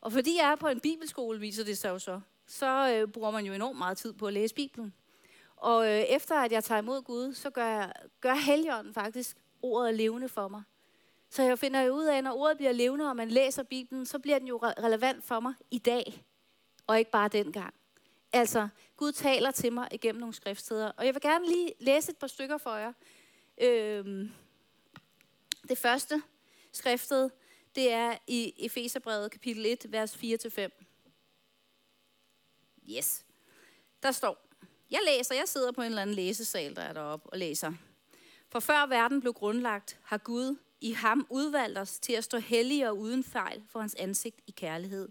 Og 0.00 0.12
fordi 0.12 0.36
jeg 0.36 0.52
er 0.52 0.56
på 0.56 0.68
en 0.68 0.80
bibelskole, 0.80 1.40
viser 1.40 1.64
det 1.64 1.78
sig 1.78 1.88
jo 1.88 1.98
så, 1.98 2.20
så 2.46 2.94
øh, 2.94 3.12
bruger 3.12 3.30
man 3.30 3.46
jo 3.46 3.52
enormt 3.52 3.78
meget 3.78 3.98
tid 3.98 4.12
på 4.12 4.26
at 4.26 4.32
læse 4.32 4.54
Bibelen. 4.54 4.94
Og 5.56 5.86
øh, 5.86 6.00
efter 6.00 6.34
at 6.34 6.52
jeg 6.52 6.64
tager 6.64 6.80
imod 6.80 7.02
Gud, 7.02 7.34
så 7.34 7.50
gør, 7.50 7.66
jeg, 7.66 7.92
gør 8.20 8.34
Helligånden 8.34 8.94
faktisk 8.94 9.36
ordet 9.62 9.94
levende 9.94 10.28
for 10.28 10.48
mig. 10.48 10.62
Så 11.30 11.42
jeg 11.42 11.58
finder 11.58 11.80
jo 11.80 11.94
ud 11.94 12.04
af, 12.04 12.16
at 12.18 12.24
når 12.24 12.32
ordet 12.32 12.56
bliver 12.56 12.72
levende, 12.72 13.08
og 13.08 13.16
man 13.16 13.28
læser 13.28 13.62
Bibelen, 13.62 14.06
så 14.06 14.18
bliver 14.18 14.38
den 14.38 14.48
jo 14.48 14.58
relevant 14.62 15.24
for 15.24 15.40
mig 15.40 15.54
i 15.70 15.78
dag, 15.78 16.24
og 16.86 16.98
ikke 16.98 17.10
bare 17.10 17.28
dengang. 17.28 17.74
Altså, 18.32 18.68
Gud 18.96 19.12
taler 19.12 19.50
til 19.50 19.72
mig 19.72 19.88
igennem 19.90 20.20
nogle 20.20 20.34
skriftsteder. 20.34 20.90
Og 20.96 21.06
jeg 21.06 21.14
vil 21.14 21.22
gerne 21.22 21.46
lige 21.46 21.72
læse 21.80 22.10
et 22.10 22.18
par 22.18 22.26
stykker 22.26 22.58
for 22.58 22.74
jer. 22.74 22.92
Øhm, 23.58 24.30
det 25.68 25.78
første 25.78 26.22
skriftet, 26.72 27.32
det 27.74 27.92
er 27.92 28.16
i 28.26 28.54
Efeserbrevet 28.58 29.30
kapitel 29.30 29.66
1, 29.66 29.86
vers 29.88 30.16
4-5. 30.16 30.84
Yes. 32.90 33.24
Der 34.02 34.12
står, 34.12 34.43
jeg 34.94 35.02
læser, 35.06 35.34
jeg 35.34 35.48
sidder 35.48 35.72
på 35.72 35.80
en 35.80 35.86
eller 35.86 36.02
anden 36.02 36.16
læsesal, 36.16 36.76
der 36.76 36.82
er 36.82 36.92
deroppe 36.92 37.30
og 37.30 37.38
læser. 37.38 37.72
For 38.48 38.60
før 38.60 38.86
verden 38.86 39.20
blev 39.20 39.32
grundlagt, 39.32 39.98
har 40.02 40.18
Gud 40.18 40.56
i 40.80 40.92
ham 40.92 41.26
udvalgt 41.30 41.78
os 41.78 41.98
til 41.98 42.12
at 42.12 42.24
stå 42.24 42.38
hellige 42.38 42.88
og 42.88 42.98
uden 42.98 43.24
fejl 43.24 43.62
for 43.68 43.80
hans 43.80 43.94
ansigt 43.94 44.40
i 44.46 44.50
kærlighed. 44.50 45.08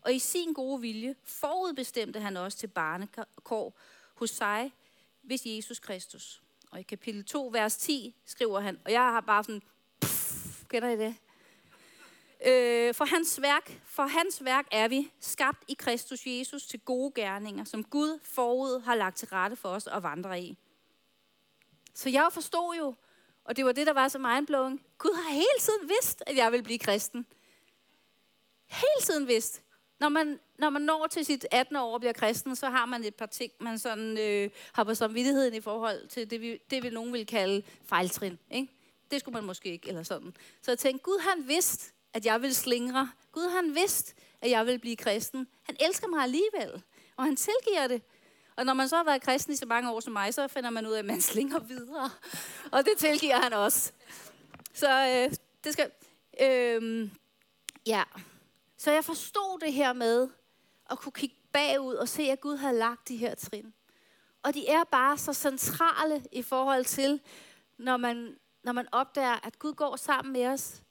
Og 0.00 0.14
i 0.14 0.18
sin 0.18 0.52
gode 0.52 0.80
vilje 0.80 1.14
forudbestemte 1.24 2.20
han 2.20 2.36
os 2.36 2.54
til 2.54 2.66
barnekår 2.66 3.78
hos 4.14 4.30
sig, 4.30 4.72
hvis 5.22 5.46
Jesus 5.46 5.78
Kristus. 5.78 6.42
Og 6.70 6.80
i 6.80 6.82
kapitel 6.82 7.24
2, 7.24 7.50
vers 7.52 7.76
10 7.76 8.14
skriver 8.24 8.60
han, 8.60 8.78
og 8.84 8.92
jeg 8.92 9.00
har 9.00 9.20
bare 9.20 9.44
sådan, 9.44 9.62
pff, 10.00 10.64
kender 10.68 10.88
I 10.88 10.96
det? 10.96 11.14
Øh, 12.46 12.94
for, 12.94 13.04
hans 13.04 13.42
værk, 13.42 13.80
for 13.84 14.02
hans 14.02 14.44
værk 14.44 14.66
er 14.70 14.88
vi 14.88 15.12
skabt 15.20 15.64
i 15.68 15.74
Kristus 15.74 16.26
Jesus 16.26 16.66
til 16.66 16.80
gode 16.80 17.12
gerninger, 17.14 17.64
som 17.64 17.84
Gud 17.84 18.18
forud 18.22 18.80
har 18.80 18.94
lagt 18.94 19.16
til 19.16 19.28
rette 19.28 19.56
for 19.56 19.68
os 19.68 19.86
at 19.86 20.02
vandre 20.02 20.40
i. 20.40 20.58
Så 21.94 22.10
jeg 22.10 22.28
forstod 22.32 22.76
jo, 22.78 22.94
og 23.44 23.56
det 23.56 23.64
var 23.64 23.72
det, 23.72 23.86
der 23.86 23.92
var 23.92 24.08
så 24.08 24.18
mindblowing, 24.18 24.86
Gud 24.98 25.22
har 25.24 25.32
hele 25.32 25.58
tiden 25.60 25.88
vidst, 25.88 26.22
at 26.26 26.36
jeg 26.36 26.52
vil 26.52 26.62
blive 26.62 26.78
kristen. 26.78 27.26
Hele 28.66 29.02
tiden 29.02 29.28
vidst. 29.28 29.62
Når 30.00 30.08
man, 30.08 30.40
når 30.58 30.70
man 30.70 30.82
når 30.82 31.06
til 31.06 31.24
sit 31.24 31.46
18 31.50 31.76
år 31.76 31.94
og 31.94 32.00
bliver 32.00 32.12
kristen, 32.12 32.56
så 32.56 32.70
har 32.70 32.86
man 32.86 33.04
et 33.04 33.14
par 33.14 33.26
ting, 33.26 33.52
man 33.60 33.78
sådan, 33.78 34.18
øh, 34.18 34.50
har 34.72 34.84
på 34.84 34.94
samvittigheden 34.94 35.54
i 35.54 35.60
forhold 35.60 36.08
til 36.08 36.30
det, 36.30 36.40
vi, 36.40 36.58
det, 36.70 36.82
vi 36.82 36.90
nogen 36.90 37.12
vil 37.12 37.26
kalde 37.26 37.62
fejltrin. 37.84 38.38
Ikke? 38.50 38.72
Det 39.10 39.20
skulle 39.20 39.32
man 39.32 39.44
måske 39.44 39.72
ikke, 39.72 39.88
eller 39.88 40.02
sådan. 40.02 40.34
Så 40.62 40.70
jeg 40.70 40.78
tænkte, 40.78 41.02
Gud 41.02 41.18
han 41.20 41.48
vidste, 41.48 41.92
at 42.14 42.26
jeg 42.26 42.42
vil 42.42 42.54
slingre. 42.54 43.10
Gud 43.32 43.50
han 43.50 43.74
vidste, 43.74 44.14
at 44.40 44.50
jeg 44.50 44.66
vil 44.66 44.78
blive 44.78 44.96
kristen. 44.96 45.48
Han 45.62 45.76
elsker 45.80 46.08
mig 46.08 46.22
alligevel, 46.22 46.82
og 47.16 47.24
han 47.24 47.36
tilgiver 47.36 47.86
det. 47.88 48.02
Og 48.56 48.66
når 48.66 48.74
man 48.74 48.88
så 48.88 48.96
har 48.96 49.04
været 49.04 49.22
kristen 49.22 49.52
i 49.52 49.56
så 49.56 49.66
mange 49.66 49.90
år 49.90 50.00
som 50.00 50.12
mig, 50.12 50.34
så 50.34 50.48
finder 50.48 50.70
man 50.70 50.86
ud 50.86 50.92
af, 50.92 50.98
at 50.98 51.04
man 51.04 51.20
slinger 51.30 51.58
videre. 51.58 52.10
Og 52.72 52.84
det 52.84 52.92
tilgiver 52.98 53.36
han 53.36 53.52
også. 53.52 53.92
Så 54.74 54.88
øh, 54.90 55.36
det 55.64 55.72
skal... 55.72 55.90
Øh, 56.40 57.10
ja. 57.86 58.02
Så 58.76 58.90
jeg 58.90 59.04
forstod 59.04 59.60
det 59.60 59.72
her 59.72 59.92
med 59.92 60.28
at 60.90 60.98
kunne 60.98 61.12
kigge 61.12 61.36
bagud 61.52 61.94
og 61.94 62.08
se, 62.08 62.22
at 62.22 62.40
Gud 62.40 62.56
havde 62.56 62.78
lagt 62.78 63.08
de 63.08 63.16
her 63.16 63.34
trin. 63.34 63.74
Og 64.42 64.54
de 64.54 64.68
er 64.68 64.84
bare 64.84 65.18
så 65.18 65.32
centrale 65.32 66.24
i 66.32 66.42
forhold 66.42 66.84
til, 66.84 67.20
når 67.78 67.96
man, 67.96 68.36
når 68.62 68.72
man 68.72 68.88
opdager, 68.92 69.46
at 69.46 69.58
Gud 69.58 69.74
går 69.74 69.96
sammen 69.96 70.32
med 70.32 70.46
os 70.46 70.82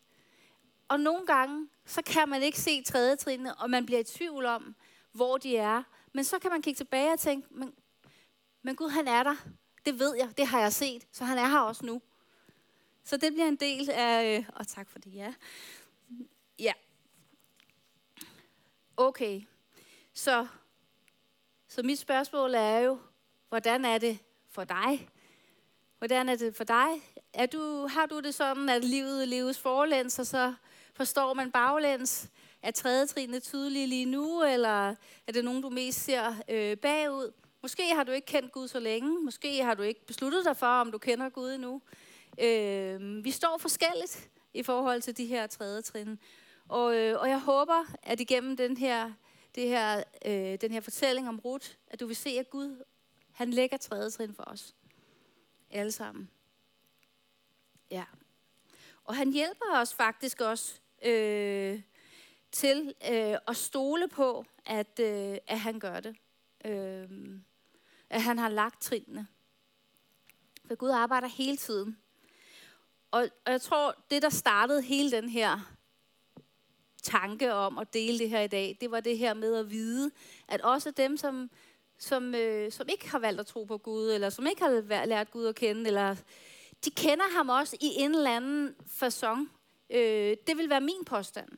og 0.90 1.00
nogle 1.00 1.26
gange, 1.26 1.70
så 1.86 2.02
kan 2.02 2.30
man 2.30 2.44
ikke 2.44 2.60
se 2.60 2.84
tredje 2.84 3.16
trinene, 3.16 3.56
og 3.56 3.70
man 3.70 3.86
bliver 3.86 4.00
i 4.00 4.04
tvivl 4.04 4.46
om, 4.46 4.76
hvor 5.12 5.38
de 5.38 5.58
er. 5.58 5.84
Men 6.14 6.24
så 6.24 6.40
kan 6.40 6.52
man 6.52 6.62
kigge 6.62 6.78
tilbage 6.78 7.14
og 7.14 7.20
tænke, 7.20 7.48
men, 7.52 7.74
men 8.62 8.76
Gud 8.76 8.90
han 8.90 9.08
er 9.08 9.24
der. 9.24 9.36
Det 9.86 10.00
ved 10.00 10.16
jeg, 10.16 10.38
det 10.38 10.48
har 10.48 10.60
jeg 10.60 10.74
set, 10.74 11.08
så 11.12 11.24
han 11.24 11.38
er 11.38 11.48
her 11.48 11.60
også 11.60 11.86
nu. 11.86 12.02
Så 13.04 13.18
det 13.18 13.34
bliver 13.34 13.48
en 13.48 13.56
del 13.56 13.90
af, 13.90 14.38
øh, 14.38 14.46
og 14.56 14.68
tak 14.68 14.90
for 14.90 15.00
det, 15.00 15.16
ja. 15.16 15.34
Ja. 16.60 16.74
Okay, 18.98 19.42
så, 20.14 20.48
så 21.68 21.84
mit 21.84 22.00
spørgsmål 22.00 22.54
er 22.54 22.80
jo, 22.80 23.00
hvordan 23.50 23.86
er 23.86 23.98
det 23.98 24.20
for 24.50 24.64
dig? 24.64 25.10
Hvordan 25.98 26.30
er 26.30 26.36
det 26.36 26.56
for 26.56 26.64
dig? 26.64 26.88
Er 27.34 27.46
du, 27.46 27.88
har 27.88 28.06
du 28.06 28.20
det 28.20 28.36
sådan, 28.36 28.70
at 28.70 28.84
livet 28.84 29.28
leves 29.28 29.60
forlæns, 29.60 30.20
og 30.20 30.28
så 30.28 30.54
forstår 31.00 31.34
man 31.34 31.52
baglæns? 31.52 32.30
Er 32.62 32.72
tredje 32.72 33.06
trinene 33.06 33.40
tydelige 33.40 33.88
lige 33.88 34.06
nu, 34.06 34.44
eller 34.44 34.96
er 35.28 35.32
det 35.34 35.46
nogen, 35.46 35.62
du 35.62 35.70
mest 35.70 36.04
ser 36.04 36.36
øh, 36.50 36.78
bagud? 36.78 37.32
Måske 37.62 37.96
har 37.96 38.04
du 38.04 38.12
ikke 38.12 38.26
kendt 38.26 38.52
Gud 38.52 38.68
så 38.68 38.80
længe. 38.80 39.20
Måske 39.24 39.64
har 39.64 39.74
du 39.74 39.82
ikke 39.82 40.06
besluttet 40.06 40.46
dig 40.46 40.58
for, 40.58 40.66
om 40.66 40.92
du 40.92 40.98
kender 40.98 41.30
Gud 41.30 41.52
endnu. 41.52 41.82
Øh, 42.40 43.24
vi 43.24 43.32
står 43.32 43.58
forskelligt 43.58 44.30
i 44.54 44.64
forhold 44.64 45.02
til 45.02 45.18
de 45.18 45.26
her 45.26 45.48
tredje 45.48 45.82
trin. 45.82 46.20
Og, 46.68 46.96
øh, 46.96 47.22
og 47.22 47.30
jeg 47.30 47.40
håber, 47.40 47.86
at 48.04 48.20
igennem 48.20 48.58
den 48.58 48.78
her, 48.78 49.12
det 49.56 49.68
her, 49.68 50.04
øh, 50.26 50.58
den 50.62 50.72
her 50.72 50.82
fortælling 50.82 51.30
om 51.30 51.40
Ruth, 51.40 51.68
at 51.88 52.00
du 52.00 52.08
vil 52.08 52.16
se, 52.16 52.30
at 52.30 52.50
Gud 52.50 52.84
han 53.32 53.52
lægger 53.52 53.78
tredje 53.78 54.10
trin 54.10 54.34
for 54.34 54.44
os. 54.44 54.76
Alle 55.72 55.92
sammen. 55.92 56.30
Ja. 57.92 58.04
Og 59.04 59.16
han 59.16 59.32
hjælper 59.32 59.66
os 59.76 59.94
faktisk 59.94 60.42
også 60.42 60.82
øh, 61.06 61.82
til 62.52 62.94
øh, 63.12 63.38
at 63.48 63.56
stole 63.56 64.08
på, 64.08 64.46
at, 64.66 65.00
øh, 65.00 65.38
at 65.48 65.60
han 65.60 65.80
gør 65.80 66.00
det. 66.00 66.16
Øh, 66.66 67.10
at 68.10 68.22
han 68.22 68.38
har 68.38 68.50
lagt 68.50 68.82
trinene. 68.82 69.28
For 70.68 70.76
Gud 70.76 70.90
arbejder 70.90 71.28
hele 71.28 71.58
tiden. 71.58 71.98
Og, 73.12 73.28
og 73.46 73.52
jeg 73.52 73.62
tror, 73.62 73.96
det 74.12 74.22
der 74.22 74.30
startede 74.30 74.82
hele 74.82 75.12
den 75.12 75.30
her 75.30 75.76
tanke 77.04 77.54
om 77.54 77.78
at 77.78 77.94
dele 77.94 78.20
det 78.20 78.30
her 78.30 78.42
i 78.42 78.48
dag, 78.48 78.78
det 78.82 78.92
var 78.92 79.00
det 79.00 79.18
her 79.18 79.34
med 79.34 79.56
at 79.56 79.72
vide, 79.72 80.12
at 80.48 80.62
også 80.62 80.92
dem, 80.92 81.18
som, 81.18 81.50
som, 81.98 82.36
øh, 82.36 82.72
som 82.72 82.88
ikke 82.90 83.10
har 83.10 83.20
valgt 83.20 83.40
at 83.40 83.48
tro 83.48 83.64
på 83.64 83.78
Gud, 83.78 84.12
eller 84.12 84.30
som 84.30 84.48
ikke 84.48 84.62
har 84.62 85.06
lært 85.06 85.32
Gud 85.32 85.46
at 85.46 85.56
kende, 85.56 85.88
eller 85.88 86.16
de 86.86 86.92
kender 86.92 87.26
ham 87.38 87.50
også 87.50 87.78
i 87.82 87.88
en 87.98 88.16
eller 88.16 88.36
anden 88.36 88.76
façon. 88.88 89.59
Øh, 89.90 90.38
det 90.48 90.58
vil 90.58 90.70
være 90.70 90.82
min 90.82 91.06
påstand. 91.06 91.50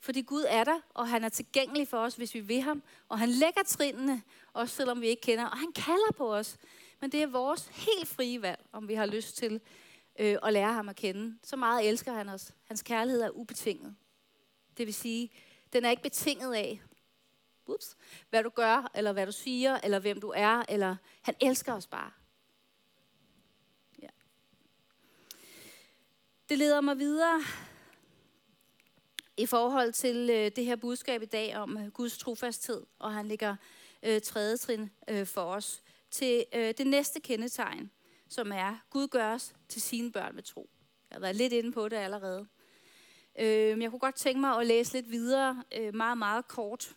Fordi 0.00 0.22
Gud 0.22 0.44
er 0.48 0.64
der, 0.64 0.80
og 0.94 1.08
han 1.08 1.24
er 1.24 1.28
tilgængelig 1.28 1.88
for 1.88 1.98
os, 1.98 2.16
hvis 2.16 2.34
vi 2.34 2.40
vil 2.40 2.60
ham. 2.60 2.82
Og 3.08 3.18
han 3.18 3.28
lægger 3.28 3.62
trinene, 3.62 4.22
også 4.52 4.76
selvom 4.76 5.00
vi 5.00 5.06
ikke 5.06 5.22
kender. 5.22 5.44
Og 5.44 5.58
han 5.58 5.72
kalder 5.72 6.12
på 6.16 6.34
os. 6.34 6.56
Men 7.00 7.12
det 7.12 7.22
er 7.22 7.26
vores 7.26 7.66
helt 7.66 8.08
frie 8.08 8.42
valg, 8.42 8.66
om 8.72 8.88
vi 8.88 8.94
har 8.94 9.06
lyst 9.06 9.36
til 9.36 9.60
øh, 10.18 10.36
at 10.42 10.52
lære 10.52 10.72
ham 10.72 10.88
at 10.88 10.96
kende. 10.96 11.38
Så 11.42 11.56
meget 11.56 11.88
elsker 11.88 12.12
han 12.12 12.28
os. 12.28 12.52
Hans 12.64 12.82
kærlighed 12.82 13.22
er 13.22 13.30
ubetinget. 13.30 13.96
Det 14.76 14.86
vil 14.86 14.94
sige, 14.94 15.30
den 15.72 15.84
er 15.84 15.90
ikke 15.90 16.02
betinget 16.02 16.54
af, 16.54 16.80
ups, 17.66 17.96
hvad 18.30 18.42
du 18.42 18.48
gør, 18.48 18.90
eller 18.94 19.12
hvad 19.12 19.26
du 19.26 19.32
siger, 19.32 19.78
eller 19.84 19.98
hvem 19.98 20.20
du 20.20 20.32
er, 20.36 20.62
eller 20.68 20.96
han 21.22 21.34
elsker 21.40 21.72
os 21.72 21.86
bare. 21.86 22.10
Det 26.48 26.58
leder 26.58 26.80
mig 26.80 26.98
videre 26.98 27.42
i 29.36 29.46
forhold 29.46 29.92
til 29.92 30.30
øh, 30.30 30.50
det 30.56 30.64
her 30.64 30.76
budskab 30.76 31.22
i 31.22 31.26
dag 31.26 31.56
om 31.56 31.78
øh, 31.78 31.92
Guds 31.92 32.18
trofasthed, 32.18 32.86
og 32.98 33.14
han 33.14 33.28
ligger 33.28 33.56
øh, 34.02 34.20
tredje 34.20 34.56
trin 34.56 34.90
øh, 35.08 35.26
for 35.26 35.42
os 35.42 35.82
til 36.10 36.44
øh, 36.54 36.74
det 36.78 36.86
næste 36.86 37.20
kendetegn, 37.20 37.90
som 38.28 38.52
er, 38.52 38.76
Gud 38.90 39.08
gør 39.08 39.34
os 39.34 39.54
til 39.68 39.82
sine 39.82 40.12
børn 40.12 40.34
med 40.34 40.42
tro. 40.42 40.70
Jeg 41.10 41.14
har 41.14 41.20
været 41.20 41.36
lidt 41.36 41.52
inde 41.52 41.72
på 41.72 41.88
det 41.88 41.96
allerede. 41.96 42.46
Øh, 43.38 43.82
jeg 43.82 43.90
kunne 43.90 44.00
godt 44.00 44.16
tænke 44.16 44.40
mig 44.40 44.60
at 44.60 44.66
læse 44.66 44.92
lidt 44.92 45.10
videre, 45.10 45.64
øh, 45.72 45.94
meget, 45.94 46.18
meget 46.18 46.48
kort. 46.48 46.96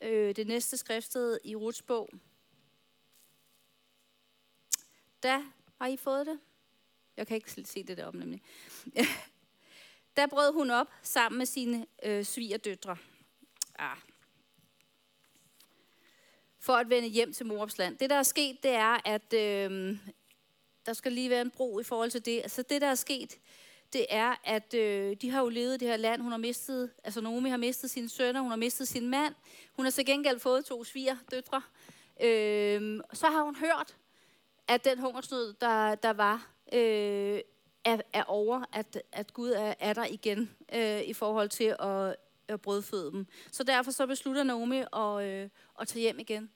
Øh, 0.00 0.36
det 0.36 0.46
næste 0.46 0.76
skriftsted 0.76 1.38
i 1.44 1.56
Ruts 1.56 1.82
bog. 1.82 2.08
Da 5.22 5.42
har 5.80 5.86
I 5.86 5.96
fået 5.96 6.26
det? 6.26 6.38
Jeg 7.16 7.26
kan 7.26 7.34
ikke 7.34 7.50
se 7.50 7.82
det 7.82 7.96
deroppe 7.96 8.18
nemlig. 8.18 8.42
der 10.16 10.26
brød 10.26 10.52
hun 10.52 10.70
op 10.70 10.88
sammen 11.02 11.38
med 11.38 11.46
sine 11.46 11.86
øh, 12.02 12.24
svigerdøtre. 12.24 12.96
Ah. 13.78 13.96
For 16.58 16.72
at 16.72 16.90
vende 16.90 17.08
hjem 17.08 17.32
til 17.32 17.46
Moabsland. 17.46 17.98
Det, 17.98 18.10
der 18.10 18.16
er 18.16 18.22
sket, 18.22 18.62
det 18.62 18.70
er, 18.70 19.08
at 19.08 19.32
øh, 19.32 19.98
der 20.86 20.92
skal 20.92 21.12
lige 21.12 21.30
være 21.30 21.40
en 21.40 21.50
bro 21.50 21.80
i 21.80 21.84
forhold 21.84 22.10
til 22.10 22.24
det. 22.24 22.40
Altså 22.42 22.62
det, 22.62 22.80
der 22.80 22.86
er 22.86 22.94
sket, 22.94 23.38
det 23.92 24.06
er, 24.08 24.34
at 24.44 24.74
øh, 24.74 25.16
de 25.16 25.30
har 25.30 25.40
jo 25.40 25.48
levet 25.48 25.74
i 25.74 25.78
det 25.78 25.88
her 25.88 25.96
land. 25.96 26.22
Hun 26.22 26.30
har 26.30 26.38
mistet, 26.38 26.90
altså 27.04 27.20
Naomi 27.20 27.50
har 27.50 27.56
mistet 27.56 27.90
sine 27.90 28.08
sønner, 28.08 28.40
hun 28.40 28.50
har 28.50 28.56
mistet 28.56 28.88
sin 28.88 29.08
mand. 29.08 29.34
Hun 29.72 29.84
har 29.86 29.90
så 29.90 30.04
gengæld 30.04 30.38
fået 30.38 30.64
to 30.64 30.84
svigerdøtre. 30.84 31.62
Øh, 32.22 33.00
så 33.12 33.26
har 33.26 33.42
hun 33.42 33.56
hørt, 33.56 33.96
at 34.68 34.84
den 34.84 34.98
hungersnød, 34.98 35.52
der, 35.60 35.94
der 35.94 36.12
var, 36.12 36.51
øh, 36.72 37.40
er, 37.84 38.00
er 38.12 38.24
over, 38.24 38.64
at, 38.72 39.02
at 39.12 39.32
Gud 39.32 39.50
er, 39.50 39.74
er 39.78 39.92
der 39.92 40.04
igen 40.04 40.50
øh, 40.74 41.02
i 41.02 41.12
forhold 41.12 41.48
til 41.48 41.76
at, 41.78 42.16
at 42.48 42.60
brødføde 42.60 43.10
dem. 43.12 43.26
Så 43.52 43.64
derfor 43.64 43.90
så 43.90 44.06
beslutter 44.06 44.42
Naomi 44.42 44.82
at, 44.92 45.24
øh, 45.24 45.48
at 45.80 45.88
tage 45.88 46.00
hjem 46.00 46.18
igen. 46.18 46.50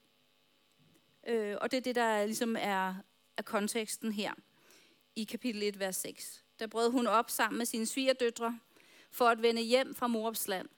Øh, 1.27 1.57
og 1.61 1.71
det 1.71 1.77
er 1.77 1.81
det, 1.81 1.95
der 1.95 2.25
ligesom 2.25 2.55
er, 2.59 2.95
er 3.37 3.41
konteksten 3.41 4.11
her 4.11 4.33
i 5.15 5.23
kapitel 5.23 5.63
1, 5.63 5.79
vers 5.79 5.95
6. 5.95 6.43
Der 6.59 6.67
brød 6.67 6.91
hun 6.91 7.07
op 7.07 7.29
sammen 7.29 7.57
med 7.57 7.65
sine 7.65 7.85
svigerdøtre 7.85 8.59
for 9.11 9.25
at 9.25 9.41
vende 9.41 9.61
hjem 9.61 9.95
fra 9.95 10.07
Moabs 10.07 10.47
land. 10.47 10.69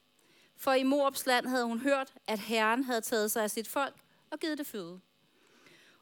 For 0.58 0.74
i 0.74 0.84
Moabs 0.84 1.26
land 1.26 1.48
havde 1.48 1.66
hun 1.66 1.80
hørt, 1.80 2.14
at 2.28 2.40
Herren 2.40 2.84
havde 2.84 3.02
taget 3.02 3.32
sig 3.32 3.44
af 3.44 3.52
sit 3.52 3.68
folk 3.68 3.96
og 4.30 4.40
givet 4.40 4.58
det 4.58 4.68
føde. 4.68 5.00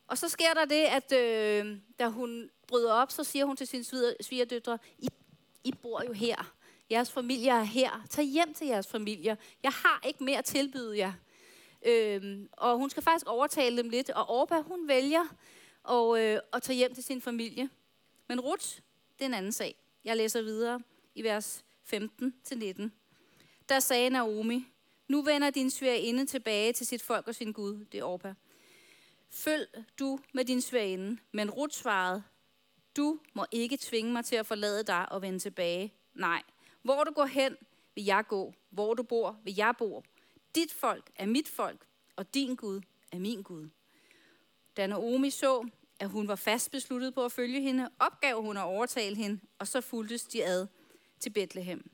Og 0.08 0.18
så 0.18 0.30
sker 0.30 0.54
der 0.54 0.66
det, 0.66 0.84
at 0.84 1.12
øh, 1.12 1.78
da 2.00 2.08
hun 2.08 2.50
bryder 2.68 2.94
op, 2.94 3.12
så 3.12 3.24
siger 3.24 3.46
hun 3.46 3.56
til 3.56 3.68
sine 3.68 3.84
svigerdøtre, 4.22 4.80
I, 4.98 5.10
I 5.64 5.72
bor 5.72 6.04
jo 6.08 6.12
her. 6.12 6.54
Jeres 6.92 7.12
familie 7.12 7.52
er 7.52 7.64
her. 7.64 8.06
Tag 8.10 8.26
hjem 8.26 8.54
til 8.54 8.68
jeres 8.68 8.88
familie. 8.88 9.38
Jeg 9.64 9.72
har 9.72 10.02
ikke 10.08 10.24
mere 10.24 10.38
at 10.38 10.46
tilbyde 10.46 10.98
jer. 10.98 11.14
Øhm, 11.86 12.50
og 12.52 12.78
hun 12.78 12.90
skal 12.90 13.04
faktisk 13.04 13.28
overtale 13.28 13.78
dem 13.78 13.90
lidt. 13.90 14.10
Og 14.10 14.30
Orba, 14.30 14.62
hun 14.62 14.88
vælger 14.88 15.36
at, 15.90 16.20
øh, 16.20 16.40
at 16.54 16.62
tage 16.62 16.78
hjem 16.78 16.94
til 16.94 17.04
sin 17.04 17.22
familie. 17.22 17.70
Men 18.28 18.40
Ruth, 18.40 18.66
det 19.20 19.22
er 19.22 19.26
en 19.26 19.34
anden 19.34 19.52
sag. 19.52 19.76
Jeg 20.04 20.18
læser 20.18 20.42
videre 20.42 20.82
i 21.16 21.24
vers 21.24 21.66
15-19. 21.94 22.90
Der 23.70 23.80
sagde 23.80 24.10
Naomi, 24.10 24.68
nu 25.08 25.22
vender 25.22 25.50
din 25.50 25.70
svigerinde 25.70 26.26
tilbage 26.26 26.74
til 26.74 26.88
sit 26.88 27.02
folk 27.02 27.28
og 27.28 27.36
sin 27.36 27.52
Gud, 27.52 27.86
det 27.92 28.00
er 28.00 28.04
Orpa. 28.04 28.34
Følg 29.30 29.70
du 30.00 30.20
med 30.34 30.46
din 30.46 30.62
svigerinde, 30.62 31.18
men 31.32 31.52
Ruth 31.52 31.74
svarede, 31.74 32.24
du 32.98 33.20
må 33.34 33.46
ikke 33.52 33.78
tvinge 33.82 34.12
mig 34.12 34.26
til 34.26 34.36
at 34.36 34.46
forlade 34.46 34.84
dig 34.84 35.12
og 35.12 35.22
vende 35.22 35.40
tilbage. 35.40 35.94
Nej, 36.14 36.44
hvor 36.82 37.04
du 37.04 37.12
går 37.12 37.26
hen, 37.26 37.56
vil 37.96 38.06
jeg 38.06 38.24
gå. 38.28 38.54
Hvor 38.70 38.94
du 38.94 39.04
bor, 39.04 39.40
vil 39.44 39.56
jeg 39.58 39.74
bo. 39.78 40.04
Dit 40.56 40.74
folk 40.74 41.12
er 41.16 41.26
mit 41.26 41.48
folk, 41.48 41.86
og 42.16 42.34
din 42.34 42.56
Gud 42.56 42.82
er 43.12 43.20
min 43.20 43.42
Gud. 43.42 43.70
Da 44.78 44.88
Naomi 44.88 45.30
så, 45.30 45.70
at 46.00 46.10
hun 46.10 46.28
var 46.28 46.36
fast 46.36 46.72
besluttet 46.72 47.14
på 47.14 47.26
at 47.26 47.32
følge 47.32 47.62
hende, 47.62 47.90
opgav 48.00 48.42
hun 48.42 48.58
at 48.58 48.64
overtale 48.64 49.16
hende, 49.16 49.40
og 49.60 49.68
så 49.68 49.82
fuldtes 49.82 50.24
de 50.24 50.46
ad 50.46 50.68
til 51.20 51.30
Bethlehem. 51.30 51.90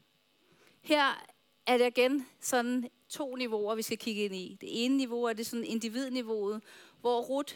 Her 0.82 1.26
er 1.68 1.78
det 1.78 1.88
igen 1.88 2.28
sådan 2.40 2.90
to 3.10 3.36
niveauer, 3.36 3.76
vi 3.76 3.82
skal 3.82 3.98
kigge 3.98 4.26
ind 4.26 4.36
i. 4.36 4.58
Det 4.62 4.86
ene 4.86 4.98
niveau 4.98 5.24
er 5.24 5.34
det 5.34 5.46
sådan 5.46 5.66
individniveauet, 5.66 6.62
hvor 7.02 7.22
Ruth, 7.22 7.56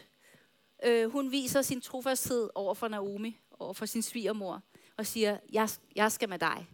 øh, 0.84 1.10
hun 1.10 1.32
viser 1.32 1.62
sin 1.62 1.80
trofasthed 1.80 2.50
over 2.54 2.74
for 2.74 2.88
Naomi, 2.88 3.40
over 3.58 3.72
for 3.72 3.86
sin 3.86 4.02
svigermor, 4.02 4.62
og 4.96 5.06
siger, 5.06 5.38
jeg, 5.52 5.68
jeg 5.94 6.12
skal 6.12 6.28
med 6.28 6.38
dig. 6.38 6.66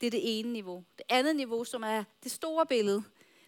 Det 0.00 0.06
er 0.06 0.10
det 0.10 0.38
ene 0.38 0.52
niveau. 0.52 0.84
Det 0.98 1.04
andet 1.08 1.36
niveau, 1.36 1.64
som 1.64 1.82
er 1.82 2.04
det 2.22 2.32
store 2.32 2.66
billede, 2.66 3.02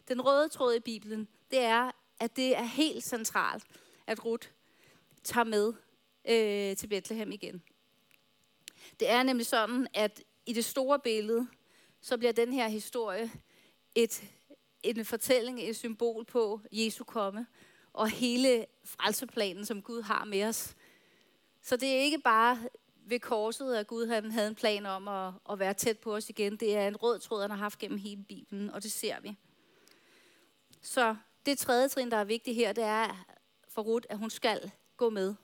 den 0.09 0.27
røde 0.27 0.49
tråd 0.49 0.75
i 0.75 0.81
Bibelen, 0.81 1.29
det 1.51 1.59
er, 1.59 1.91
at 2.21 2.37
det 2.37 2.57
er 2.57 2.63
helt 2.63 3.05
centralt, 3.05 3.65
at 4.07 4.25
Ruth 4.25 4.49
tager 5.25 5.45
med 5.45 5.73
øh, 6.29 6.77
til 6.77 6.87
Bethlehem 6.87 7.33
igen. 7.33 7.63
Det 9.01 9.11
er 9.11 9.23
nemlig 9.23 9.47
sådan, 9.47 9.87
at 9.95 10.23
i 10.47 10.53
det 10.53 10.65
store 10.65 10.99
billede, 10.99 11.49
så 12.01 12.19
bliver 12.19 12.33
den 12.33 12.53
her 12.53 12.69
historie 12.69 13.31
et, 13.95 14.25
en 14.83 15.05
fortælling, 15.05 15.61
et 15.63 15.77
symbol 15.77 16.25
på 16.25 16.61
Jesu 16.73 17.05
komme, 17.05 17.47
og 17.95 18.09
hele 18.09 18.67
frelseplanen, 18.85 19.65
som 19.65 19.83
Gud 19.83 20.03
har 20.03 20.25
med 20.25 20.45
os. 20.45 20.75
Så 21.63 21.77
det 21.77 21.89
er 21.89 22.01
ikke 22.01 22.19
bare 22.19 22.59
ved 23.07 23.21
korset, 23.21 23.77
at 23.77 23.87
Gud 23.87 24.07
han 24.07 24.31
havde 24.31 24.49
en 24.49 24.55
plan 24.55 24.87
om 24.87 25.09
at, 25.09 25.33
at 25.51 25.59
være 25.59 25.75
tæt 25.75 25.99
på 25.99 26.15
os 26.15 26.31
igen. 26.31 26.57
Det 26.57 26.77
er 26.77 26.89
en 26.89 26.97
rød 26.97 27.19
tråd, 27.19 27.41
han 27.41 27.51
har 27.51 27.57
haft 27.57 27.79
gennem 27.79 27.99
hele 27.99 28.25
Bibelen, 28.25 28.71
og 28.71 28.83
det 28.83 28.93
ser 28.93 29.21
vi. 29.21 29.39
Så 30.81 31.17
det 31.47 31.59
tredje 31.59 31.89
trin, 31.89 32.11
der 32.11 32.17
er 32.17 32.25
vigtigt 32.25 32.57
her, 32.57 32.73
det 32.73 32.85
er 32.85 33.27
for 33.69 33.83
Ruth, 33.83 34.07
at 34.11 34.19
hun 34.19 34.31
skal 34.31 34.71
gå 34.97 35.11
med. 35.11 35.35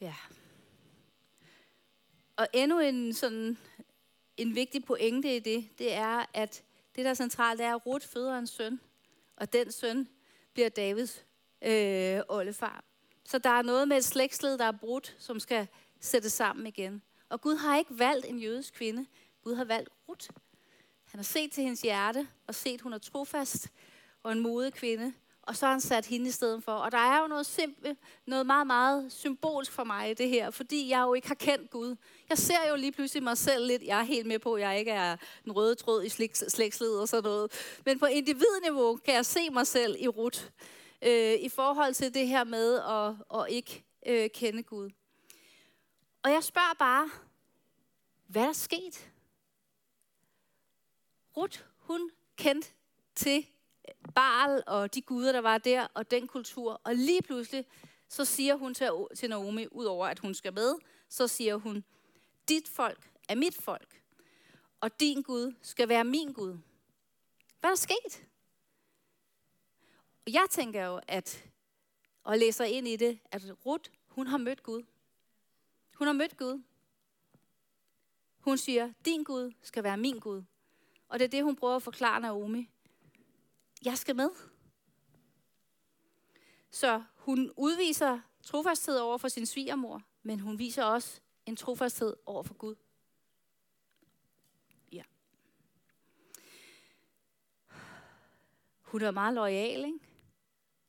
Ja. 0.00 0.14
Og 2.36 2.48
endnu 2.52 2.78
en 2.78 3.14
sådan 3.14 3.58
en 4.36 4.54
vigtig 4.54 4.84
pointe 4.84 5.36
i 5.36 5.38
det, 5.38 5.68
det 5.78 5.92
er, 5.92 6.26
at 6.34 6.64
det, 6.96 7.04
der 7.04 7.10
er 7.10 7.14
centralt, 7.14 7.58
det 7.58 7.66
er, 7.66 7.74
at 7.74 7.86
Ruth 7.86 8.06
føder 8.06 8.38
en 8.38 8.46
søn, 8.46 8.80
og 9.36 9.52
den 9.52 9.72
søn 9.72 10.08
bliver 10.52 10.68
Davids 10.68 11.24
øh, 11.62 12.20
oldefar. 12.28 12.84
Så 13.24 13.38
der 13.38 13.50
er 13.50 13.62
noget 13.62 13.88
med 13.88 13.96
et 13.96 14.04
slægtsled, 14.04 14.58
der 14.58 14.64
er 14.64 14.72
brudt, 14.72 15.16
som 15.18 15.40
skal 15.40 15.66
sættes 16.00 16.32
sammen 16.32 16.66
igen. 16.66 17.02
Og 17.28 17.40
Gud 17.40 17.56
har 17.56 17.78
ikke 17.78 17.98
valgt 17.98 18.26
en 18.26 18.38
jødisk 18.38 18.74
kvinde. 18.74 19.06
Gud 19.44 19.54
har 19.54 19.64
valgt 19.64 19.90
Ruth. 20.08 20.28
Han 21.04 21.18
har 21.18 21.24
set 21.24 21.52
til 21.52 21.64
hendes 21.64 21.82
hjerte, 21.82 22.28
og 22.46 22.54
set, 22.54 22.80
hun 22.80 22.92
er 22.92 22.98
trofast 22.98 23.68
og 24.22 24.32
en 24.32 24.40
modig 24.40 24.72
kvinde. 24.72 25.12
Og 25.42 25.56
så 25.56 25.66
har 25.66 25.72
han 25.72 25.80
sat 25.80 26.06
hende 26.06 26.28
i 26.28 26.30
stedet 26.30 26.64
for. 26.64 26.72
Og 26.72 26.92
der 26.92 26.98
er 26.98 27.20
jo 27.20 27.26
noget 27.26 27.46
simpelt, 27.46 27.98
noget 28.26 28.46
meget, 28.46 28.66
meget 28.66 29.12
symbolsk 29.12 29.72
for 29.72 29.84
mig 29.84 30.10
i 30.10 30.14
det 30.14 30.28
her, 30.28 30.50
fordi 30.50 30.88
jeg 30.88 31.02
jo 31.02 31.14
ikke 31.14 31.28
har 31.28 31.34
kendt 31.34 31.70
Gud. 31.70 31.96
Jeg 32.28 32.38
ser 32.38 32.68
jo 32.70 32.76
lige 32.76 32.92
pludselig 32.92 33.22
mig 33.22 33.38
selv 33.38 33.66
lidt, 33.66 33.82
jeg 33.82 33.98
er 34.00 34.04
helt 34.04 34.26
med 34.26 34.38
på, 34.38 34.54
at 34.54 34.62
jeg 34.62 34.78
ikke 34.78 34.90
er 34.90 35.16
den 35.44 35.52
røde 35.52 35.74
tråd 35.74 36.04
i 36.04 36.08
slægtsled 36.48 36.94
og 36.94 37.08
sådan 37.08 37.30
noget. 37.30 37.52
Men 37.84 37.98
på 37.98 38.06
individniveau 38.06 38.96
kan 38.96 39.14
jeg 39.14 39.26
se 39.26 39.50
mig 39.50 39.66
selv 39.66 39.96
i 39.98 40.08
rut 40.08 40.52
øh, 41.02 41.34
i 41.34 41.48
forhold 41.48 41.94
til 41.94 42.14
det 42.14 42.28
her 42.28 42.44
med 42.44 42.80
at, 42.80 43.40
at 43.40 43.50
ikke 43.50 43.84
øh, 44.06 44.30
kende 44.34 44.62
Gud. 44.62 44.90
Og 46.22 46.30
jeg 46.30 46.44
spørger 46.44 46.74
bare, 46.78 47.10
hvad 48.26 48.42
er 48.42 48.46
der 48.46 48.52
sket? 48.52 49.10
Rut, 51.36 51.66
hun 51.76 52.10
kendte 52.36 52.68
til 53.14 53.46
Baal 54.14 54.62
og 54.66 54.94
de 54.94 55.02
guder, 55.02 55.32
der 55.32 55.40
var 55.40 55.58
der, 55.58 55.86
og 55.94 56.10
den 56.10 56.28
kultur. 56.28 56.80
Og 56.84 56.94
lige 56.94 57.22
pludselig, 57.22 57.66
så 58.08 58.24
siger 58.24 58.54
hun 58.54 58.74
til, 58.74 58.90
til 59.16 59.28
Naomi, 59.28 59.66
udover 59.70 60.06
at 60.06 60.18
hun 60.18 60.34
skal 60.34 60.54
med, 60.54 60.74
så 61.08 61.28
siger 61.28 61.56
hun, 61.56 61.84
dit 62.48 62.68
folk 62.68 63.10
er 63.28 63.34
mit 63.34 63.54
folk, 63.54 64.02
og 64.80 65.00
din 65.00 65.22
Gud 65.22 65.54
skal 65.62 65.88
være 65.88 66.04
min 66.04 66.32
Gud. 66.32 66.58
Hvad 67.60 67.70
er 67.70 67.74
der 67.74 67.76
sket? 67.76 68.26
Jeg 70.26 70.46
tænker 70.50 70.84
jo, 70.84 71.00
at, 71.08 71.44
og 72.24 72.38
læser 72.38 72.64
ind 72.64 72.88
i 72.88 72.96
det, 72.96 73.18
at 73.30 73.66
Ruth, 73.66 73.90
hun 74.06 74.26
har 74.26 74.38
mødt 74.38 74.62
Gud. 74.62 74.82
Hun 75.94 76.06
har 76.06 76.14
mødt 76.14 76.36
Gud. 76.36 76.62
Hun 78.38 78.58
siger, 78.58 78.92
din 79.04 79.24
Gud 79.24 79.52
skal 79.62 79.82
være 79.82 79.96
min 79.96 80.18
Gud. 80.18 80.42
Og 81.08 81.18
det 81.18 81.24
er 81.24 81.28
det, 81.28 81.44
hun 81.44 81.56
prøver 81.56 81.76
at 81.76 81.82
forklare 81.82 82.20
Naomi. 82.20 82.71
Jeg 83.84 83.98
skal 83.98 84.16
med. 84.16 84.30
Så 86.70 87.02
hun 87.16 87.52
udviser 87.56 88.20
trofasthed 88.42 88.98
over 88.98 89.18
for 89.18 89.28
sin 89.28 89.46
svigermor, 89.46 90.02
men 90.22 90.40
hun 90.40 90.58
viser 90.58 90.84
også 90.84 91.20
en 91.46 91.56
trofasthed 91.56 92.16
over 92.26 92.42
for 92.42 92.54
Gud. 92.54 92.74
Ja. 94.92 95.02
Hun 98.80 99.02
er 99.02 99.10
meget 99.10 99.34
lojal, 99.34 99.84
ikke? 99.84 99.98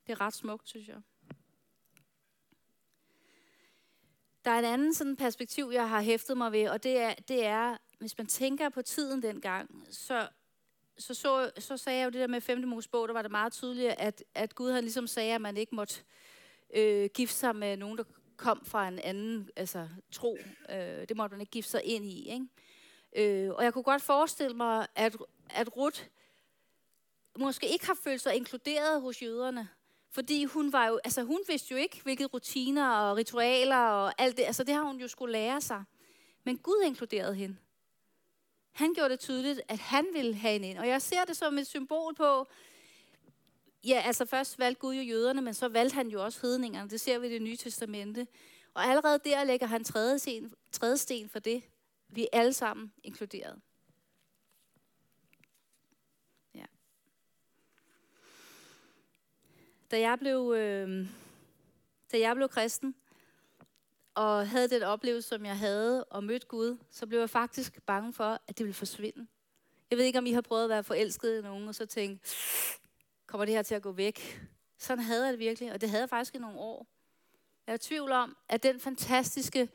Det 0.06 0.12
er 0.12 0.20
ret 0.20 0.34
smukt, 0.34 0.68
synes 0.68 0.88
jeg. 0.88 1.02
Der 4.44 4.50
er 4.50 4.58
en 4.58 4.64
anden 4.64 4.94
sådan 4.94 5.16
perspektiv, 5.16 5.70
jeg 5.72 5.88
har 5.88 6.02
hæftet 6.02 6.36
mig 6.36 6.52
ved, 6.52 6.68
og 6.68 6.82
det 6.82 6.98
er, 6.98 7.14
det 7.14 7.44
er 7.44 7.76
hvis 7.98 8.18
man 8.18 8.26
tænker 8.26 8.68
på 8.68 8.82
tiden 8.82 9.22
dengang, 9.22 9.86
så, 9.90 10.28
så, 10.98 11.14
så, 11.14 11.50
så 11.58 11.76
sagde 11.76 11.98
jeg 11.98 12.04
jo 12.04 12.10
det 12.10 12.20
der 12.20 12.26
med 12.26 12.40
5. 12.40 12.68
Mosebog, 12.68 13.08
der 13.08 13.14
var 13.14 13.22
det 13.22 13.30
meget 13.30 13.52
tydeligt, 13.52 13.94
at, 13.98 14.24
at 14.34 14.54
Gud 14.54 14.70
havde 14.70 14.82
ligesom 14.82 15.06
sagde, 15.06 15.34
at 15.34 15.40
man 15.40 15.56
ikke 15.56 15.74
måtte 15.74 15.94
øh, 16.74 17.10
gifte 17.14 17.36
sig 17.36 17.56
med 17.56 17.76
nogen, 17.76 17.98
der 17.98 18.04
kom 18.36 18.64
fra 18.64 18.88
en 18.88 18.98
anden 18.98 19.50
altså, 19.56 19.88
tro. 20.12 20.38
Øh, 20.70 21.08
det 21.08 21.16
måtte 21.16 21.34
man 21.34 21.40
ikke 21.40 21.50
gifte 21.50 21.70
sig 21.70 21.84
ind 21.84 22.04
i. 22.04 22.32
Ikke? 22.32 23.44
Øh, 23.44 23.54
og 23.54 23.64
jeg 23.64 23.72
kunne 23.72 23.84
godt 23.84 24.02
forestille 24.02 24.56
mig, 24.56 24.86
at, 24.94 25.16
at 25.50 25.76
Ruth 25.76 26.02
måske 27.38 27.68
ikke 27.68 27.86
har 27.86 27.98
følt 28.04 28.20
sig 28.20 28.34
inkluderet 28.34 29.00
hos 29.00 29.22
jøderne. 29.22 29.68
Fordi 30.10 30.44
hun 30.44 30.72
var 30.72 30.86
jo, 30.86 31.00
altså 31.04 31.22
hun 31.22 31.40
vidste 31.48 31.72
jo 31.72 31.76
ikke, 31.76 32.00
hvilke 32.02 32.24
rutiner 32.24 32.90
og 32.90 33.16
ritualer 33.16 33.78
og 33.78 34.12
alt 34.18 34.36
det, 34.36 34.42
altså 34.42 34.64
det 34.64 34.74
har 34.74 34.82
hun 34.82 35.00
jo 35.00 35.08
skulle 35.08 35.32
lære 35.32 35.60
sig. 35.60 35.84
Men 36.44 36.58
Gud 36.58 36.82
inkluderede 36.86 37.34
hende. 37.34 37.56
Han 38.74 38.94
gjorde 38.94 39.10
det 39.10 39.20
tydeligt, 39.20 39.60
at 39.68 39.78
han 39.78 40.06
ville 40.12 40.34
have 40.34 40.52
hende 40.52 40.68
ind. 40.68 40.78
Og 40.78 40.88
jeg 40.88 41.02
ser 41.02 41.24
det 41.24 41.36
som 41.36 41.58
et 41.58 41.66
symbol 41.66 42.14
på, 42.14 42.46
ja, 43.84 44.02
altså 44.04 44.24
først 44.24 44.58
valgte 44.58 44.80
Gud 44.80 44.94
jo 44.94 45.02
jøderne, 45.02 45.42
men 45.42 45.54
så 45.54 45.68
valgte 45.68 45.94
han 45.94 46.08
jo 46.08 46.24
også 46.24 46.38
hedningerne. 46.42 46.90
Det 46.90 47.00
ser 47.00 47.18
vi 47.18 47.26
i 47.26 47.30
det 47.30 47.42
nye 47.42 47.56
testamente. 47.56 48.26
Og 48.74 48.84
allerede 48.84 49.18
der 49.24 49.44
lægger 49.44 49.66
han 49.66 49.84
tredje 49.84 50.18
sten, 50.18 50.52
tredje 50.72 50.96
sten 50.96 51.28
for 51.28 51.38
det. 51.38 51.62
Vi 52.08 52.22
er 52.22 52.38
alle 52.38 52.52
sammen 52.52 52.92
inkluderet. 53.02 53.60
Ja. 56.54 56.64
Da 59.90 60.00
jeg 60.00 60.18
blev, 60.18 60.54
øh, 60.56 61.08
da 62.12 62.18
jeg 62.18 62.36
blev 62.36 62.48
kristen, 62.48 62.94
og 64.14 64.48
havde 64.48 64.68
den 64.68 64.82
oplevelse, 64.82 65.28
som 65.28 65.46
jeg 65.46 65.58
havde, 65.58 66.04
og 66.04 66.24
mødte 66.24 66.46
Gud, 66.46 66.78
så 66.90 67.06
blev 67.06 67.18
jeg 67.18 67.30
faktisk 67.30 67.82
bange 67.86 68.12
for, 68.12 68.40
at 68.48 68.58
det 68.58 68.66
ville 68.66 68.74
forsvinde. 68.74 69.26
Jeg 69.90 69.98
ved 69.98 70.04
ikke, 70.04 70.18
om 70.18 70.26
I 70.26 70.32
har 70.32 70.40
prøvet 70.40 70.64
at 70.64 70.68
være 70.70 70.84
forelsket 70.84 71.38
i 71.38 71.42
nogen, 71.42 71.68
og 71.68 71.74
så 71.74 71.86
tænke, 71.86 72.24
kommer 73.26 73.44
det 73.44 73.54
her 73.54 73.62
til 73.62 73.74
at 73.74 73.82
gå 73.82 73.92
væk? 73.92 74.40
Sådan 74.78 75.04
havde 75.04 75.24
jeg 75.24 75.32
det 75.32 75.38
virkelig, 75.38 75.72
og 75.72 75.80
det 75.80 75.90
havde 75.90 76.02
jeg 76.02 76.08
faktisk 76.08 76.34
i 76.34 76.38
nogle 76.38 76.58
år. 76.58 76.86
Jeg 77.66 77.72
er 77.72 77.76
i 77.76 77.78
tvivl 77.78 78.12
om, 78.12 78.36
at 78.48 78.62
den 78.62 78.80
fantastiske 78.80 79.68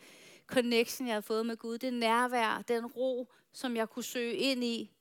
connection, 0.47 1.08
jeg 1.08 1.13
havde 1.13 1.21
fået 1.21 1.45
med 1.45 1.58
Gud, 1.58 1.78
det 1.78 1.93
nærvær, 1.93 2.63
den 2.67 2.86
ro, 2.86 3.32
som 3.54 3.75
jeg 3.75 3.89
kunne 3.89 4.04
søge 4.04 4.34
ind 4.34 4.63
i, 4.63 4.91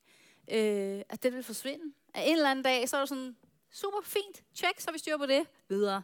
øh, 0.51 1.03
at 1.09 1.23
den 1.23 1.33
ville 1.33 1.43
forsvinde. 1.43 1.95
At 2.15 2.29
en 2.29 2.37
eller 2.37 2.51
anden 2.51 2.65
dag, 2.65 2.89
så 2.89 2.97
er 2.97 3.01
det 3.01 3.09
sådan, 3.09 3.37
super 3.71 3.99
fint, 4.05 4.45
tjek, 4.55 4.81
så 4.81 4.93
vi 4.93 4.99
styr 4.99 5.17
på 5.17 5.27
det, 5.27 5.47
videre. 5.69 6.03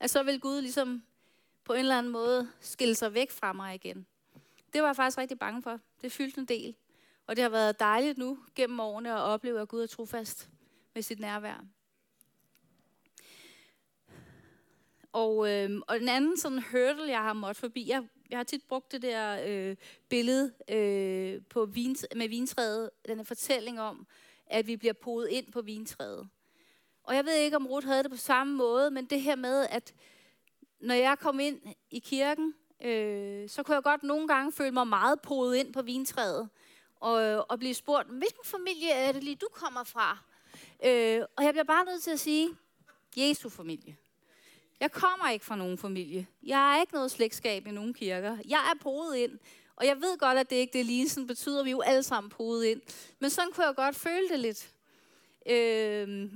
At 0.00 0.10
så 0.10 0.22
vil 0.22 0.40
Gud 0.40 0.60
ligesom 0.60 1.02
på 1.64 1.72
en 1.72 1.78
eller 1.78 1.98
anden 1.98 2.12
måde 2.12 2.50
skille 2.60 2.94
sig 2.94 3.14
væk 3.14 3.30
fra 3.30 3.52
mig 3.52 3.74
igen. 3.74 4.06
Det 4.72 4.82
var 4.82 4.88
jeg 4.88 4.96
faktisk 4.96 5.18
rigtig 5.18 5.38
bange 5.38 5.62
for. 5.62 5.80
Det 6.02 6.12
fyldte 6.12 6.40
en 6.40 6.46
del. 6.46 6.76
Og 7.26 7.36
det 7.36 7.42
har 7.42 7.48
været 7.48 7.80
dejligt 7.80 8.18
nu 8.18 8.38
gennem 8.54 8.80
årene 8.80 9.12
at 9.12 9.20
opleve, 9.20 9.60
at 9.60 9.68
Gud 9.68 9.82
er 9.82 9.86
trofast 9.86 10.48
med 10.94 11.02
sit 11.02 11.20
nærvær. 11.20 11.64
Og, 15.12 15.50
øh, 15.50 15.80
og 15.88 15.96
en 15.96 16.08
anden 16.08 16.36
sådan 16.36 16.62
hurdle, 16.62 17.10
jeg 17.10 17.22
har 17.22 17.32
måttet 17.32 17.56
forbi, 17.56 17.88
jeg, 17.88 18.08
jeg 18.30 18.38
har 18.38 18.44
tit 18.44 18.62
brugt 18.68 18.92
det 18.92 19.02
der 19.02 19.42
øh, 19.46 19.76
billede 20.08 20.52
øh, 20.70 21.42
på 21.50 21.64
vin, 21.64 21.96
med 22.16 22.28
vintræet, 22.28 22.90
den 23.06 23.16
her 23.16 23.24
fortælling 23.24 23.80
om, 23.80 24.06
at 24.46 24.66
vi 24.66 24.76
bliver 24.76 24.92
podet 24.92 25.28
ind 25.28 25.52
på 25.52 25.62
vintræet. 25.62 26.28
Og 27.04 27.14
jeg 27.14 27.24
ved 27.24 27.34
ikke, 27.34 27.56
om 27.56 27.66
Ruth 27.66 27.86
havde 27.86 28.02
det 28.02 28.10
på 28.10 28.16
samme 28.16 28.56
måde, 28.56 28.90
men 28.90 29.06
det 29.06 29.22
her 29.22 29.36
med, 29.36 29.66
at 29.70 29.94
når 30.84 30.94
jeg 30.94 31.18
kom 31.18 31.40
ind 31.40 31.60
i 31.90 31.98
kirken, 31.98 32.54
øh, 32.84 33.48
så 33.48 33.62
kunne 33.62 33.74
jeg 33.74 33.82
godt 33.82 34.02
nogle 34.02 34.28
gange 34.28 34.52
føle 34.52 34.70
mig 34.70 34.86
meget 34.86 35.20
podet 35.20 35.56
ind 35.56 35.72
på 35.72 35.82
vintræet, 35.82 36.48
og, 37.00 37.50
og 37.50 37.58
blive 37.58 37.74
spurgt, 37.74 38.08
hvilken 38.08 38.44
familie 38.44 38.90
er 38.90 39.12
det 39.12 39.24
lige, 39.24 39.36
du 39.36 39.48
kommer 39.52 39.84
fra? 39.84 40.18
Øh, 40.84 41.22
og 41.36 41.44
jeg 41.44 41.52
bliver 41.52 41.64
bare 41.64 41.84
nødt 41.84 42.02
til 42.02 42.10
at 42.10 42.20
sige, 42.20 42.50
Jesu 43.16 43.48
familie. 43.48 43.96
Jeg 44.80 44.92
kommer 44.92 45.30
ikke 45.30 45.44
fra 45.44 45.56
nogen 45.56 45.78
familie. 45.78 46.26
Jeg 46.42 46.74
er 46.76 46.80
ikke 46.80 46.94
noget 46.94 47.10
slægtskab 47.10 47.66
i 47.66 47.70
nogen 47.70 47.94
kirker. 47.94 48.38
Jeg 48.48 48.60
er 48.74 48.78
podet 48.82 49.16
ind. 49.16 49.38
Og 49.76 49.86
jeg 49.86 49.96
ved 49.96 50.18
godt, 50.18 50.38
at 50.38 50.50
det 50.50 50.56
ikke 50.56 50.78
det 50.78 50.86
lige 50.86 51.08
sådan 51.08 51.26
betyder, 51.26 51.60
at 51.60 51.64
vi 51.64 51.70
jo 51.70 51.80
alle 51.80 52.02
sammen 52.02 52.30
podet 52.30 52.64
ind. 52.64 52.80
Men 53.18 53.30
sådan 53.30 53.52
kunne 53.52 53.66
jeg 53.66 53.74
godt 53.74 53.96
føle 53.96 54.28
det 54.28 54.40
lidt. 54.40 54.70
Øh, 55.46 56.32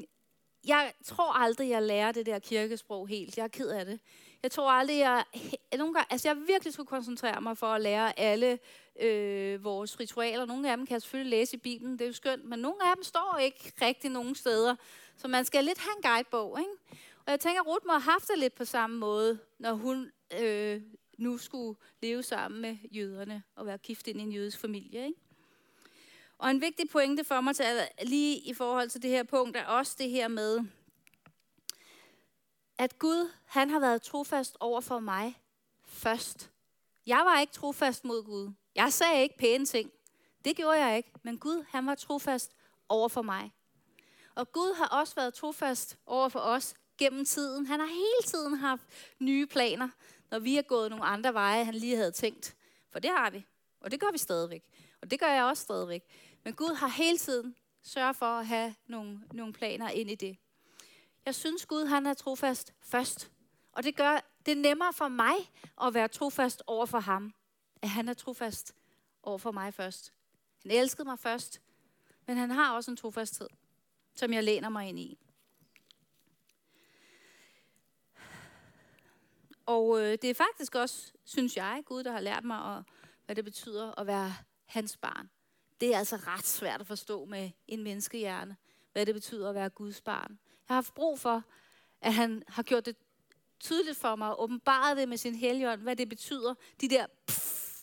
jeg 0.67 0.93
tror 1.05 1.33
aldrig, 1.33 1.69
jeg 1.69 1.83
lærer 1.83 2.13
det 2.13 2.27
der 2.27 2.39
kirkesprog 2.39 3.09
helt. 3.09 3.37
Jeg 3.37 3.45
er 3.45 3.49
ked 3.49 3.69
af 3.69 3.87
det. 3.87 4.01
Jeg 4.43 4.51
tror 4.51 4.71
aldrig, 4.71 4.99
jeg... 4.99 5.25
Nogle 5.79 5.95
gange, 5.95 6.13
altså 6.13 6.29
jeg 6.29 6.37
virkelig 6.47 6.73
skulle 6.73 6.87
koncentrere 6.87 7.41
mig 7.41 7.59
for 7.59 7.67
at 7.67 7.81
lære 7.81 8.19
alle 8.19 8.59
øh, 9.01 9.65
vores 9.65 10.01
ritualer. 10.01 10.45
Nogle 10.47 10.71
af 10.71 10.77
dem 10.77 10.87
kan 10.87 10.95
jeg 10.95 11.03
selvfølgelig 11.03 11.31
læse 11.31 11.57
i 11.57 11.61
Bibelen, 11.61 11.93
det 11.93 12.01
er 12.01 12.07
jo 12.07 12.13
skønt, 12.13 12.45
men 12.45 12.59
nogle 12.59 12.89
af 12.89 12.97
dem 12.97 13.03
står 13.03 13.39
ikke 13.43 13.73
rigtig 13.83 14.11
nogen 14.11 14.35
steder. 14.35 14.77
Så 15.17 15.29
man 15.29 15.45
skal 15.45 15.65
lidt 15.65 15.79
have 15.79 15.97
en 15.97 16.03
guidebog, 16.03 16.59
ikke? 16.59 16.71
Og 17.27 17.31
jeg 17.31 17.41
tænker, 17.41 17.61
at 17.61 17.67
Ruth 17.67 17.87
må 17.87 17.93
have 17.93 18.03
haft 18.03 18.29
det 18.29 18.39
lidt 18.39 18.55
på 18.55 18.65
samme 18.65 18.99
måde, 18.99 19.39
når 19.59 19.73
hun 19.73 20.11
øh, 20.41 20.83
nu 21.19 21.39
skulle 21.39 21.79
leve 22.03 22.23
sammen 22.23 22.61
med 22.61 22.77
jøderne 22.93 23.43
og 23.57 23.67
være 23.67 23.79
gift 23.79 24.07
ind 24.07 24.21
i 24.21 24.23
en 24.23 24.33
jødisk 24.33 24.61
familie, 24.61 25.07
ikke? 25.07 25.21
Og 26.39 26.51
en 26.51 26.61
vigtig 26.61 26.89
pointe 26.91 27.25
for 27.25 27.41
mig 27.41 27.57
til, 27.57 27.65
lige 28.03 28.39
i 28.39 28.55
forhold 28.55 28.89
til 28.89 29.03
det 29.03 29.11
her 29.11 29.23
punkt 29.23 29.57
er 29.57 29.65
også 29.65 29.97
det 29.99 30.11
her 30.11 30.29
med, 30.29 30.61
at 32.79 32.99
Gud, 32.99 33.31
han 33.45 33.71
har 33.71 33.81
været 33.81 34.03
trofast 34.03 34.57
over 34.61 34.81
for 34.81 34.99
mig 34.99 35.43
først. 35.85 36.51
Jeg 37.07 37.23
var 37.25 37.41
ikke 37.41 37.53
trofast 37.53 38.05
mod 38.05 38.25
Gud. 38.25 38.53
Jeg 38.75 38.93
sagde 38.93 39.23
ikke 39.23 39.39
pæne 39.39 39.67
ting. 39.67 39.93
Det 40.45 40.57
gjorde 40.57 40.85
jeg 40.85 40.97
ikke, 40.97 41.11
men 41.23 41.39
Gud, 41.39 41.65
han 41.69 41.87
var 41.87 41.95
trofast 41.95 42.53
over 42.89 43.09
for 43.09 43.23
mig. 43.23 43.53
Og 44.35 44.53
Gud 44.53 44.75
har 44.75 44.87
også 44.87 45.15
været 45.15 45.35
trofast 45.35 45.99
over 46.07 46.29
for 46.29 46.39
os 46.39 46.75
gennem 46.99 47.25
tiden. 47.25 47.67
Han 47.67 47.81
har 47.81 47.87
hele 47.87 48.23
tiden 48.27 48.55
haft 48.55 48.83
nye 49.19 49.47
planer, 49.47 49.89
når 50.31 50.39
vi 50.39 50.55
har 50.55 50.63
gået 50.63 50.91
nogle 50.91 51.05
andre 51.05 51.35
veje, 51.35 51.65
han 51.65 51.75
lige 51.75 51.97
havde 51.97 52.13
tænkt. 52.13 52.57
For 52.93 52.99
det 52.99 53.11
har 53.11 53.31
vi, 53.31 53.47
og 53.81 53.91
det 53.91 54.01
gør 54.01 54.13
vi 54.13 54.19
stadigvæk. 54.19 54.63
Og 55.03 55.11
det 55.11 55.21
gør 55.21 55.27
jeg 55.27 55.45
også 55.45 55.63
stadigvæk. 55.63 56.03
Men 56.45 56.55
Gud 56.55 56.75
har 56.75 56.89
hele 56.89 57.19
tiden 57.19 57.57
sørget 57.83 58.17
for 58.17 58.27
at 58.27 58.47
have 58.47 58.75
nogle, 58.87 59.21
nogle 59.33 59.53
planer 59.53 59.89
ind 59.89 60.11
i 60.11 60.15
det. 60.15 60.37
Jeg 61.29 61.35
synes, 61.35 61.67
Gud 61.67 61.87
han 61.87 62.07
er 62.07 62.15
trofast 62.15 62.75
først. 62.81 63.31
Og 63.73 63.83
det 63.83 63.97
gør 63.97 64.21
det 64.47 64.59
nemmere 64.59 64.93
for 64.93 65.09
mig 65.09 65.35
at 65.83 65.95
være 65.95 66.09
trofast 66.09 66.63
over 66.67 66.87
for 66.87 66.99
ham, 66.99 67.35
at 67.83 67.89
han 67.89 68.09
er 68.09 68.15
trofast 68.15 68.75
over 69.23 69.39
for 69.39 69.51
mig 69.51 69.75
først. 69.75 70.13
Han 70.63 70.71
elskede 70.71 71.05
mig 71.05 71.19
først, 71.19 71.61
men 72.27 72.37
han 72.37 72.51
har 72.51 72.75
også 72.75 72.91
en 72.91 72.97
trofasthed, 72.97 73.49
som 74.15 74.33
jeg 74.33 74.45
læner 74.45 74.69
mig 74.69 74.89
ind 74.89 74.99
i. 74.99 75.19
Og 79.67 80.01
øh, 80.01 80.19
det 80.23 80.25
er 80.25 80.35
faktisk 80.35 80.75
også, 80.75 81.13
synes 81.25 81.57
jeg, 81.57 81.83
Gud, 81.87 82.05
der 82.05 82.13
har 82.13 82.21
lært 82.21 82.45
mig, 82.45 82.77
at, 82.77 82.85
hvad 83.27 83.37
det 83.37 83.45
betyder 83.45 84.01
at 84.01 84.07
være 84.07 84.33
hans 84.67 84.97
barn. 84.97 85.31
Det 85.81 85.95
er 85.95 85.99
altså 85.99 86.17
ret 86.17 86.47
svært 86.47 86.81
at 86.81 86.87
forstå 86.87 87.25
med 87.25 87.51
en 87.67 87.83
menneskehjerne, 87.83 88.57
hvad 88.93 89.07
det 89.07 89.15
betyder 89.15 89.49
at 89.49 89.55
være 89.55 89.71
Guds 89.71 90.01
barn. 90.01 90.39
Jeg 90.69 90.75
har 90.75 90.77
haft 90.77 90.95
brug 90.95 91.19
for, 91.19 91.45
at 92.01 92.15
han 92.15 92.43
har 92.49 92.63
gjort 92.63 92.87
det 92.87 92.97
tydeligt 93.61 93.97
for 93.99 94.17
mig, 94.17 94.31
og 94.31 94.43
åbenbaret 94.43 94.97
det 94.97 95.09
med 95.09 95.17
sin 95.17 95.35
helligånd, 95.35 95.81
hvad 95.81 95.97
det 95.97 96.09
betyder. 96.09 96.55
De 96.81 96.89
der 96.89 97.07
pff, 97.27 97.83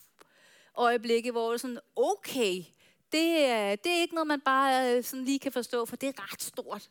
øjeblikke, 0.76 1.32
hvor 1.32 1.48
det 1.48 1.54
er 1.54 1.58
sådan, 1.58 1.80
okay, 1.96 2.64
det 3.12 3.46
er, 3.46 3.76
det 3.76 3.92
er 3.92 4.02
ikke 4.02 4.16
noget, 4.16 4.28
man 4.28 4.42
bare 4.42 4.98
øh, 4.98 5.04
sådan 5.04 5.26
lige 5.26 5.40
kan 5.40 5.52
forstå, 5.52 5.86
for 5.86 5.96
det 5.96 6.10
er 6.10 6.32
ret 6.32 6.42
stort. 6.42 6.90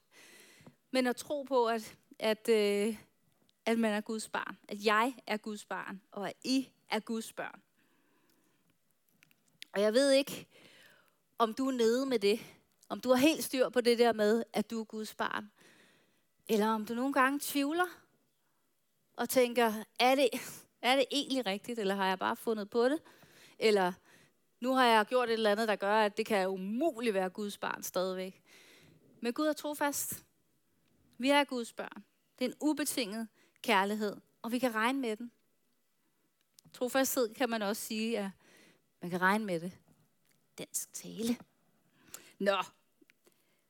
Men 0.91 1.07
at 1.07 1.17
tro 1.17 1.43
på, 1.43 1.69
at, 1.69 1.97
at, 2.19 2.49
øh, 2.49 2.97
at 3.67 3.79
man 3.79 3.93
er 3.93 4.01
Guds 4.01 4.29
barn, 4.29 4.59
at 4.69 4.85
jeg 4.85 5.15
er 5.27 5.37
Guds 5.37 5.65
barn, 5.65 6.01
og 6.13 6.29
at 6.29 6.35
I 6.45 6.69
er 6.91 7.01
Guds 7.01 7.33
børn. 7.33 7.63
Og 9.73 9.81
jeg 9.81 9.93
ved 9.93 10.11
ikke, 10.11 10.47
om 11.39 11.55
du 11.55 11.69
er 11.69 11.73
nede 11.73 12.07
med 12.07 12.19
det, 12.19 12.41
om 12.89 13.01
du 13.01 13.09
har 13.09 13.17
helt 13.17 13.45
styr 13.45 13.69
på 13.69 13.81
det 13.81 13.99
der 13.99 14.13
med, 14.13 14.45
at 14.53 14.71
du 14.71 14.81
er 14.81 14.85
Guds 14.85 15.15
barn, 15.15 15.51
eller 16.49 16.67
om 16.67 16.87
du 16.87 16.95
nogle 16.95 17.13
gange 17.13 17.39
tvivler 17.43 17.87
og 19.17 19.29
tænker, 19.29 19.73
er 19.99 20.15
det, 20.15 20.29
er 20.83 20.97
det 20.97 21.05
egentlig 21.11 21.47
rigtigt, 21.47 21.79
eller 21.79 21.95
har 21.95 22.07
jeg 22.07 22.19
bare 22.19 22.37
fundet 22.37 22.71
på 22.71 22.89
det? 22.89 23.03
Eller 23.59 23.93
nu 24.61 24.73
har 24.73 24.85
jeg 24.85 25.07
gjort 25.07 25.29
et 25.29 25.33
eller 25.33 25.51
andet, 25.51 25.69
der 25.69 25.77
gør, 25.77 25.95
at 25.95 26.17
det 26.17 26.27
kan 26.27 26.49
umuligt 26.49 27.15
være 27.15 27.31
Guds 27.31 27.59
barn 27.59 27.83
stadigvæk. 27.83 28.43
Men 29.21 29.33
Gud 29.33 29.47
er 29.47 29.53
trofast. 29.53 30.25
Vi 31.19 31.31
er 31.31 31.45
Guds 31.45 31.73
børn. 31.73 32.05
Det 32.39 32.45
er 32.45 32.49
en 32.49 32.57
ubetinget 32.61 33.29
kærlighed, 33.63 34.17
og 34.43 34.53
vi 34.53 34.59
kan 34.59 34.75
regne 34.75 35.01
med 35.01 35.17
den. 35.17 35.33
Trofasthed 36.73 37.35
kan 37.35 37.51
man 37.51 37.63
også 37.63 37.83
sige, 37.83 38.19
at 38.19 38.31
man 39.01 39.11
kan 39.11 39.21
regne 39.21 39.45
med 39.45 39.61
det. 39.61 39.73
Dansk 40.59 40.93
tale. 40.93 41.37
Nå, 42.39 42.57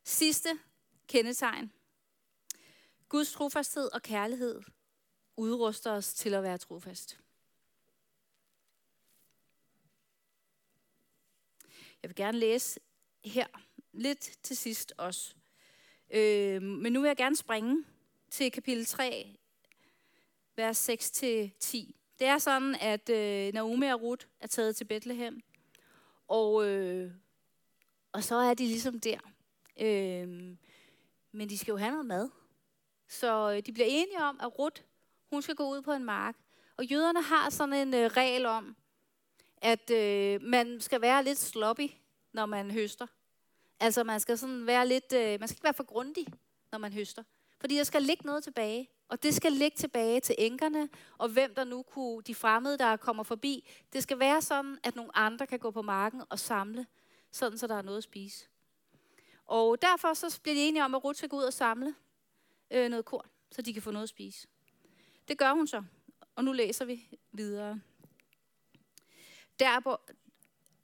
sidste 0.05 0.49
kendetegn. 1.09 1.73
Guds 3.15 3.33
trofasthed 3.33 3.95
og 3.95 4.03
kærlighed 4.03 4.63
udruster 5.37 5.93
os 5.93 6.15
til 6.15 6.35
at 6.35 6.43
være 6.43 6.59
trofast. 6.59 7.21
Jeg 12.03 12.11
vil 12.11 12.15
gerne 12.17 12.39
læse 12.39 12.81
her 13.25 13.47
lidt 13.93 14.39
til 14.43 14.57
sidst 14.57 14.95
også. 14.97 15.35
Øh, 16.11 16.63
men 16.63 16.93
nu 16.93 17.01
vil 17.01 17.09
jeg 17.09 17.17
gerne 17.17 17.37
springe 17.37 17.85
til 18.31 18.53
kapitel 18.53 18.87
3, 18.87 19.37
vers 20.57 20.91
6-10. 20.91 20.93
Det 22.19 22.27
er 22.27 22.39
sådan, 22.39 22.75
at 22.81 23.09
øh, 23.09 23.55
Naomi 23.55 23.87
og 23.87 24.03
Ruth 24.03 24.27
er 24.41 24.47
taget 24.47 24.77
til 24.77 24.85
Bethlehem, 24.85 25.41
og, 26.29 26.67
øh, 26.69 27.13
og 28.13 28.25
så 28.25 28.35
er 28.35 28.55
de 28.55 28.67
ligesom 28.67 29.01
der. 29.01 29.19
Øh, 29.81 30.57
men 31.33 31.49
de 31.49 31.59
skal 31.59 31.73
jo 31.73 31.77
have 31.77 31.91
noget 31.91 32.07
mad. 32.07 32.44
Så 33.09 33.53
øh, 33.53 33.67
de 33.67 33.73
bliver 33.73 33.87
enige 33.89 34.23
om, 34.23 34.41
at 34.43 34.59
Ruth, 34.59 34.83
hun 35.31 35.43
skal 35.43 35.55
gå 35.55 35.69
ud 35.69 35.83
på 35.83 35.93
en 35.93 36.05
mark. 36.05 36.37
Og 36.77 36.85
jøderne 36.85 37.23
har 37.23 37.51
sådan 37.51 37.75
en 37.75 37.95
øh, 37.95 38.07
regel 38.07 38.47
om, 38.47 38.77
at 39.57 39.91
øh, 39.91 40.43
man 40.43 40.81
skal 40.81 41.01
være 41.01 41.25
lidt 41.25 41.39
sloppy, 41.39 41.91
når 42.33 42.47
man 42.47 42.71
høster. 42.71 43.07
Altså 43.81 44.05
man 44.05 44.21
skal 44.21 44.39
sådan 44.39 44.67
være 44.67 44.89
lidt, 44.89 45.13
øh, 45.13 45.41
man 45.41 45.49
skal 45.49 45.57
ikke 45.57 45.65
være 45.65 45.75
for 45.75 45.85
grundig, 45.85 46.27
når 46.73 46.79
man 46.79 46.93
høster. 46.93 47.23
Fordi 47.61 47.77
der 47.77 47.85
skal 47.85 48.03
ligge 48.03 48.27
noget 48.27 48.45
tilbage. 48.45 48.91
Og 49.09 49.23
det 49.23 49.35
skal 49.35 49.53
ligge 49.53 49.77
tilbage 49.77 50.21
til 50.21 50.35
enkerne, 50.39 50.89
og 51.19 51.29
hvem 51.29 51.55
der 51.55 51.65
nu 51.65 51.83
kunne, 51.83 52.23
de 52.23 52.35
fremmede, 52.35 52.79
der 52.79 52.97
kommer 52.97 53.23
forbi. 53.23 53.71
Det 53.93 54.03
skal 54.03 54.19
være 54.19 54.43
sådan, 54.43 54.79
at 54.83 54.97
nogle 54.97 55.17
andre 55.17 55.47
kan 55.47 55.59
gå 55.59 55.71
på 55.71 55.83
marken 55.83 56.23
og 56.29 56.39
samle, 56.39 56.87
sådan 57.31 57.59
så 57.59 57.67
der 57.67 57.75
er 57.75 57.83
noget 57.83 57.99
at 57.99 58.05
spise. 58.05 58.47
Og 59.47 59.83
derfor 59.83 60.15
så 60.15 60.41
bliver 60.43 60.55
de 60.55 60.61
enige 60.61 60.85
om, 60.85 60.95
at 60.95 61.05
Ruth 61.05 61.17
skal 61.17 61.29
gå 61.29 61.37
ud 61.37 61.43
og 61.43 61.53
samle 61.53 61.95
øh, 62.71 62.89
noget 62.89 63.05
korn, 63.05 63.29
så 63.51 63.63
de 63.63 63.73
kan 63.73 63.83
få 63.83 63.91
noget 63.91 64.03
at 64.03 64.09
spise. 64.09 64.49
Det 65.29 65.39
gør 65.39 65.53
hun 65.53 65.67
så, 65.67 65.83
og 66.37 66.45
nu 66.45 66.53
læser 66.53 66.85
vi 66.85 67.09
videre. 67.33 67.81
Derpå, 69.59 69.97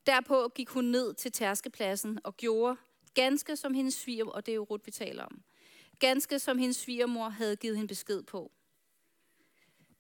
derpå 0.06 0.48
gik 0.48 0.68
hun 0.68 0.84
ned 0.84 1.14
til 1.14 1.32
tærskepladsen 1.32 2.18
og 2.24 2.36
gjorde 2.36 2.76
ganske 3.14 3.56
som 3.56 3.74
hendes 3.74 3.94
sviger, 3.94 4.24
og 4.24 4.46
det 4.46 4.52
er 4.52 4.56
jo 4.56 4.64
Ruth, 4.64 4.86
vi 4.86 4.90
taler 4.90 5.24
om 5.24 5.42
ganske 6.00 6.38
som 6.38 6.58
hendes 6.58 6.76
svigermor 6.76 7.28
havde 7.28 7.56
givet 7.56 7.76
hende 7.76 7.88
besked 7.88 8.22
på. 8.22 8.52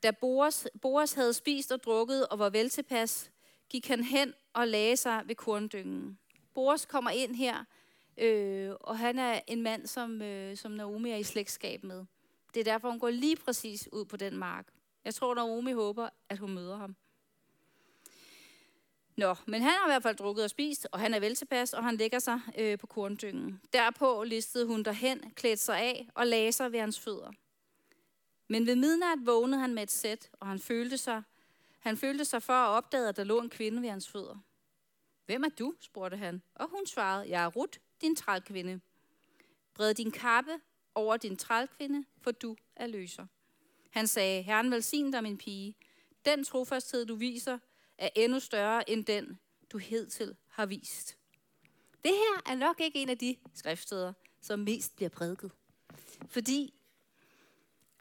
Da 0.02 0.10
Boas, 0.10 0.68
Boas 0.82 1.12
havde 1.12 1.32
spist 1.32 1.72
og 1.72 1.82
drukket 1.82 2.28
og 2.28 2.38
var 2.38 2.50
vel 2.50 2.70
tilpas, 2.70 3.30
gik 3.68 3.88
han 3.88 4.04
hen 4.04 4.34
og 4.52 4.68
lagde 4.68 4.96
sig 4.96 5.22
ved 5.26 5.34
korndyngen. 5.34 6.18
Boas 6.54 6.86
kommer 6.86 7.10
ind 7.10 7.34
her, 7.34 7.64
øh, 8.20 8.74
og 8.80 8.98
han 8.98 9.18
er 9.18 9.40
en 9.46 9.62
mand, 9.62 9.86
som, 9.86 10.22
øh, 10.22 10.56
som 10.56 10.72
Naomi 10.72 11.10
er 11.10 11.16
i 11.16 11.22
slægtskab 11.22 11.84
med. 11.84 12.04
Det 12.54 12.60
er 12.60 12.64
derfor, 12.64 12.90
hun 12.90 12.98
går 12.98 13.10
lige 13.10 13.36
præcis 13.36 13.88
ud 13.92 14.04
på 14.04 14.16
den 14.16 14.36
mark. 14.36 14.66
Jeg 15.04 15.14
tror, 15.14 15.34
Naomi 15.34 15.72
håber, 15.72 16.08
at 16.28 16.38
hun 16.38 16.54
møder 16.54 16.76
ham. 16.76 16.96
Nå, 19.16 19.34
men 19.46 19.62
han 19.62 19.72
har 19.72 19.86
i 19.86 19.90
hvert 19.90 20.02
fald 20.02 20.16
drukket 20.16 20.44
og 20.44 20.50
spist, 20.50 20.88
og 20.92 21.00
han 21.00 21.14
er 21.14 21.20
vel 21.20 21.34
tilpas, 21.34 21.72
og 21.72 21.84
han 21.84 21.96
lægger 21.96 22.18
sig 22.18 22.40
øh, 22.58 22.78
på 22.78 22.86
korndyngen. 22.86 23.60
Derpå 23.72 24.24
listede 24.24 24.66
hun 24.66 24.82
derhen, 24.82 25.32
klædte 25.36 25.62
sig 25.62 25.78
af 25.78 26.08
og 26.14 26.26
lagde 26.26 26.52
sig 26.52 26.72
ved 26.72 26.80
hans 26.80 27.00
fødder. 27.00 27.32
Men 28.48 28.66
ved 28.66 28.76
midnat 28.76 29.18
vågnede 29.26 29.60
han 29.60 29.74
med 29.74 29.82
et 29.82 29.90
sæt, 29.90 30.30
og 30.40 30.46
han 30.46 30.58
følte 30.58 30.98
sig, 30.98 31.22
han 31.78 31.96
følte 31.96 32.24
sig 32.24 32.42
for 32.42 32.52
at 32.52 32.68
opdage, 32.68 33.08
at 33.08 33.16
der 33.16 33.24
lå 33.24 33.40
en 33.40 33.50
kvinde 33.50 33.82
ved 33.82 33.88
hans 33.88 34.08
fødder. 34.08 34.36
Hvem 35.26 35.44
er 35.44 35.48
du? 35.48 35.74
spurgte 35.80 36.16
han, 36.16 36.42
og 36.54 36.70
hun 36.70 36.86
svarede, 36.86 37.30
jeg 37.30 37.44
er 37.44 37.48
Rut, 37.48 37.80
din 38.00 38.16
trælkvinde. 38.16 38.80
Bred 39.74 39.94
din 39.94 40.10
kappe 40.10 40.52
over 40.94 41.16
din 41.16 41.36
trælkvinde, 41.36 42.04
for 42.20 42.30
du 42.30 42.56
er 42.76 42.86
løser. 42.86 43.26
Han 43.90 44.06
sagde, 44.06 44.42
Herren 44.42 44.70
velsign 44.70 45.12
dig, 45.12 45.22
min 45.22 45.38
pige. 45.38 45.76
Den 46.24 46.44
trofasthed, 46.44 47.06
du 47.06 47.14
viser, 47.14 47.58
er 47.98 48.08
endnu 48.16 48.40
større 48.40 48.90
end 48.90 49.04
den, 49.04 49.38
du 49.72 49.78
hidtil 49.78 50.36
har 50.48 50.66
vist. 50.66 51.16
Det 52.04 52.12
her 52.12 52.52
er 52.52 52.56
nok 52.56 52.80
ikke 52.80 53.02
en 53.02 53.08
af 53.08 53.18
de 53.18 53.36
skriftsteder, 53.54 54.12
som 54.40 54.58
mest 54.58 54.96
bliver 54.96 55.08
prædiket. 55.08 55.52
Fordi 56.28 56.74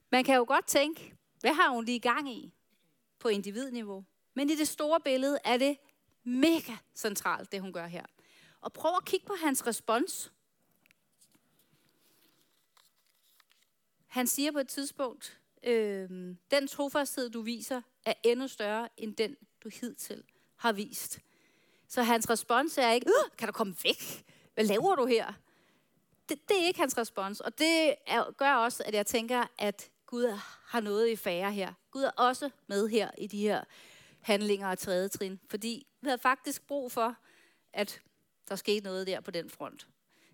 man 0.10 0.24
kan 0.24 0.36
jo 0.36 0.46
godt 0.48 0.68
tænke, 0.68 1.16
hvad 1.40 1.54
har 1.54 1.70
hun 1.70 1.86
lige 1.86 2.00
gang 2.00 2.32
i 2.32 2.54
på 3.20 3.28
individniveau? 3.28 4.06
Men 4.34 4.50
i 4.50 4.56
det 4.56 4.68
store 4.68 5.00
billede 5.00 5.40
er 5.44 5.58
det 5.58 5.78
mega 6.24 6.74
centralt, 6.96 7.52
det 7.52 7.62
hun 7.62 7.74
gør 7.74 7.88
her. 7.88 8.06
Og 8.62 8.74
prøv 8.74 8.92
at 8.98 9.06
kigge 9.06 9.26
på 9.26 9.36
hans 9.44 9.68
respons. 9.68 10.32
Han 14.08 14.28
siger 14.28 14.52
på 14.52 14.60
et 14.60 14.68
tidspunkt, 14.68 15.40
øh, 15.64 16.10
den 16.52 16.68
trofasthed, 16.68 17.30
du 17.30 17.42
viser, 17.42 17.82
er 18.06 18.14
endnu 18.24 18.48
større 18.48 18.90
end 18.98 19.16
den, 19.16 19.38
du 19.64 19.70
hidtil 19.70 20.24
har 20.56 20.72
vist. 20.72 21.20
Så 21.88 22.04
hans 22.04 22.30
respons 22.30 22.78
er 22.78 22.92
ikke, 22.92 23.12
kan 23.38 23.48
du 23.48 23.52
komme 23.52 23.76
væk? 23.84 24.26
Hvad 24.54 24.64
laver 24.64 24.96
du 24.96 25.06
her? 25.06 25.34
Det, 26.30 26.50
det 26.50 26.62
er 26.62 26.66
ikke 26.66 26.80
hans 26.80 26.98
respons, 26.98 27.40
og 27.42 27.60
det 27.60 27.96
er, 28.08 28.32
gør 28.32 28.54
også, 28.54 28.84
at 28.86 28.94
jeg 28.94 29.06
tænker, 29.06 29.46
at 29.58 29.92
Gud 30.06 30.40
har 30.66 30.80
noget 30.80 31.10
i 31.10 31.16
færre 31.16 31.52
her. 31.52 31.74
Gud 31.92 32.04
er 32.04 32.12
også 32.12 32.50
med 32.68 32.88
her 32.88 33.12
i 33.18 33.28
de 33.28 33.42
her 33.42 33.64
handlinger 34.22 34.68
og 34.68 34.80
tredje 34.80 35.08
trin, 35.08 35.40
fordi 35.48 35.88
vi 36.02 36.08
havde 36.08 36.22
faktisk 36.22 36.68
brug 36.68 36.92
for, 36.92 37.16
at 37.74 38.02
der 38.50 38.56
skete 38.56 38.84
noget 38.84 39.08
der 39.08 39.22
på 39.22 39.32
den 39.32 39.50
front. 39.50 39.88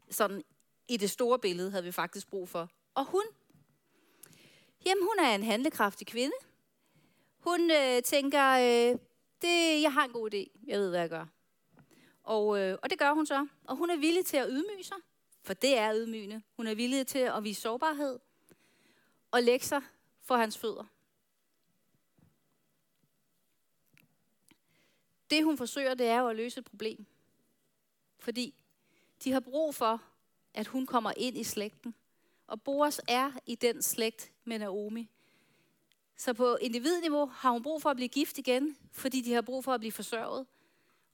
Sådan 0.09 0.43
i 0.87 0.97
det 0.97 1.11
store 1.11 1.39
billede 1.39 1.71
havde 1.71 1.83
vi 1.83 1.91
faktisk 1.91 2.27
brug 2.27 2.49
for. 2.49 2.69
Og 2.93 3.05
hun, 3.05 3.23
jamen 4.85 5.03
hun 5.03 5.25
er 5.25 5.35
en 5.35 5.43
handlekraftig 5.43 6.07
kvinde. 6.07 6.35
Hun 7.39 7.71
øh, 7.71 8.01
tænker, 8.03 8.51
øh, 8.51 8.99
det, 9.41 9.81
jeg 9.81 9.93
har 9.93 10.05
en 10.05 10.11
god 10.11 10.33
idé. 10.33 10.61
Jeg 10.67 10.79
ved, 10.79 10.89
hvad 10.89 10.99
jeg 10.99 11.09
gør. 11.09 11.25
Og, 12.23 12.59
øh, 12.59 12.77
og 12.83 12.89
det 12.89 12.99
gør 12.99 13.13
hun 13.13 13.25
så. 13.25 13.47
Og 13.63 13.75
hun 13.75 13.89
er 13.89 13.97
villig 13.97 14.25
til 14.25 14.37
at 14.37 14.47
ydmyge 14.49 14.83
sig, 14.83 14.97
for 15.43 15.53
det 15.53 15.77
er 15.77 15.95
ydmygende. 15.95 16.41
Hun 16.55 16.67
er 16.67 16.75
villig 16.75 17.07
til 17.07 17.19
at 17.19 17.43
vise 17.43 17.61
sårbarhed 17.61 18.19
og 19.31 19.43
lægge 19.43 19.65
sig 19.65 19.81
for 20.21 20.35
hans 20.35 20.57
fødder. 20.57 20.85
Det 25.29 25.43
hun 25.43 25.57
forsøger, 25.57 25.93
det 25.93 26.07
er 26.07 26.19
jo 26.19 26.27
at 26.27 26.35
løse 26.35 26.59
et 26.59 26.65
problem. 26.65 27.05
Fordi 28.25 28.53
de 29.23 29.31
har 29.31 29.39
brug 29.39 29.75
for, 29.75 30.01
at 30.53 30.67
hun 30.67 30.85
kommer 30.85 31.13
ind 31.17 31.37
i 31.37 31.43
slægten. 31.43 31.95
Og 32.47 32.61
Boas 32.61 33.01
er 33.07 33.31
i 33.45 33.55
den 33.55 33.81
slægt 33.81 34.31
med 34.43 34.59
Naomi. 34.59 35.09
Så 36.17 36.33
på 36.33 36.55
individniveau 36.55 37.25
har 37.25 37.51
hun 37.51 37.63
brug 37.63 37.81
for 37.81 37.89
at 37.89 37.95
blive 37.95 38.09
gift 38.09 38.37
igen, 38.37 38.77
fordi 38.91 39.21
de 39.21 39.33
har 39.33 39.41
brug 39.41 39.63
for 39.63 39.73
at 39.73 39.79
blive 39.79 39.91
forsørget 39.91 40.47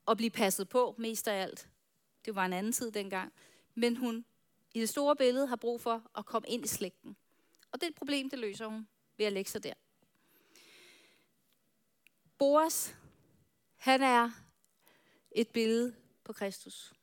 og 0.05 0.17
blive 0.17 0.29
passet 0.29 0.69
på 0.69 0.95
mest 0.97 1.27
af 1.27 1.41
alt. 1.41 1.69
Det 2.25 2.35
var 2.35 2.45
en 2.45 2.53
anden 2.53 2.71
tid 2.71 2.91
dengang. 2.91 3.33
Men 3.75 3.97
hun 3.97 4.25
i 4.73 4.79
det 4.79 4.89
store 4.89 5.15
billede 5.15 5.47
har 5.47 5.55
brug 5.55 5.81
for 5.81 6.03
at 6.17 6.25
komme 6.25 6.49
ind 6.49 6.65
i 6.65 6.67
slægten. 6.67 7.15
Og 7.71 7.81
det 7.81 7.87
er 7.87 7.91
et 7.91 7.95
problem, 7.95 8.29
det 8.29 8.39
løser 8.39 8.67
hun 8.67 8.87
ved 9.17 9.25
at 9.25 9.33
lægge 9.33 9.51
sig 9.51 9.63
der. 9.63 9.73
Boas, 12.37 12.95
han 13.77 14.01
er 14.01 14.31
et 15.31 15.47
billede 15.47 15.95
på 16.23 16.33
Kristus. 16.33 16.93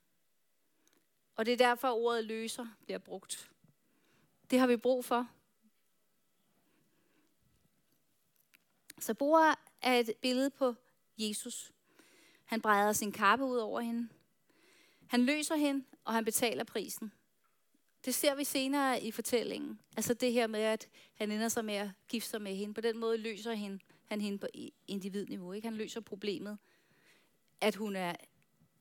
Og 1.39 1.47
det 1.47 1.53
er 1.53 1.57
derfor, 1.57 1.89
ordet 1.89 2.25
løser 2.25 2.67
bliver 2.85 2.99
brugt. 2.99 3.51
Det 4.51 4.59
har 4.59 4.67
vi 4.67 4.77
brug 4.77 5.05
for. 5.05 5.29
Så 9.01 9.15
Boa 9.15 9.55
er 9.83 9.95
et 10.01 10.15
billede 10.23 10.51
på 10.51 10.75
Jesus. 11.19 11.73
Han 12.45 12.61
breder 12.61 12.93
sin 12.93 13.13
kappe 13.13 13.45
ud 13.45 13.57
over 13.57 13.81
hende. 13.81 14.09
Han 15.07 15.25
løser 15.25 15.57
hende, 15.57 15.85
og 16.05 16.15
han 16.15 16.25
betaler 16.25 16.65
prisen. 16.65 17.13
Det 18.05 18.15
ser 18.15 18.35
vi 18.35 18.45
senere 18.45 19.03
i 19.03 19.11
fortællingen. 19.11 19.81
Altså 19.97 20.15
det 20.15 20.33
her 20.33 20.47
med, 20.47 20.61
at 20.61 20.89
han 21.15 21.33
ender 21.33 21.49
sig 21.49 21.65
med 21.65 21.75
at 21.75 21.91
gifte 22.09 22.31
sig 22.31 22.43
med 22.43 22.55
hende. 22.55 22.75
På 22.75 22.81
den 22.81 22.99
måde 22.99 23.17
løser 23.17 23.53
hende, 23.53 23.79
han 24.07 24.21
hende 24.21 24.39
på 24.39 24.47
individniveau. 24.87 25.53
Ikke? 25.53 25.69
Han 25.69 25.77
løser 25.77 26.01
problemet, 26.01 26.59
at 27.61 27.75
hun 27.75 27.97
er, 27.97 28.15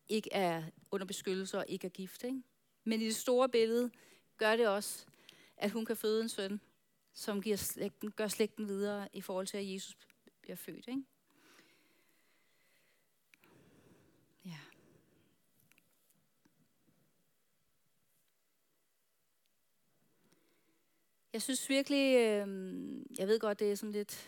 ikke 0.10 0.34
er 0.34 0.64
under 0.92 1.06
beskyttelse 1.06 1.58
og 1.58 1.66
ikke 1.68 1.88
er 1.88 1.92
gift. 1.92 2.24
Ikke? 2.24 2.44
Men 2.84 3.02
i 3.02 3.06
det 3.06 3.16
store 3.16 3.50
billede 3.50 3.92
gør 4.38 4.56
det 4.56 4.68
også, 4.68 5.06
at 5.58 5.72
hun 5.72 5.86
kan 5.86 5.98
føde 5.98 6.22
en 6.22 6.30
søn, 6.30 6.62
som 7.14 7.42
giver 7.42 7.58
slægten, 7.58 8.12
gør 8.12 8.28
slægten 8.28 8.68
videre 8.68 9.10
i 9.14 9.22
forhold 9.22 9.48
til, 9.48 9.58
at 9.58 9.74
Jesus 9.74 9.98
bliver 10.42 10.56
født. 10.56 10.88
Ikke? 10.88 11.04
Ja. 14.46 14.60
Jeg 21.34 21.42
synes 21.42 21.70
virkelig, 21.70 22.16
øh, 22.16 22.48
jeg 23.20 23.28
ved 23.28 23.40
godt, 23.40 23.60
det 23.60 23.72
er 23.72 23.76
sådan 23.76 23.92
lidt 23.92 24.28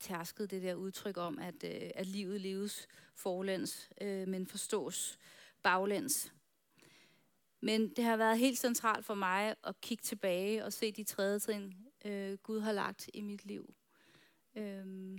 tærsket, 0.00 0.50
det 0.50 0.62
der 0.62 0.74
udtryk 0.74 1.16
om, 1.16 1.38
at, 1.38 1.64
øh, 1.64 1.90
at 1.94 2.06
livet 2.06 2.40
leves 2.40 2.88
forlæns, 3.14 3.90
øh, 4.00 4.28
men 4.28 4.46
forstås 4.46 5.18
baglæns. 5.62 6.32
Men 7.60 7.88
det 7.88 8.04
har 8.04 8.16
været 8.16 8.38
helt 8.38 8.58
centralt 8.58 9.04
for 9.04 9.14
mig 9.14 9.54
at 9.64 9.80
kigge 9.80 10.02
tilbage 10.02 10.64
og 10.64 10.72
se 10.72 10.92
de 10.92 11.04
tredje 11.04 11.38
trin, 11.38 11.74
øh, 12.04 12.38
Gud 12.38 12.60
har 12.60 12.72
lagt 12.72 13.10
i 13.14 13.20
mit 13.20 13.44
liv. 13.44 13.74
Øh, 14.56 15.18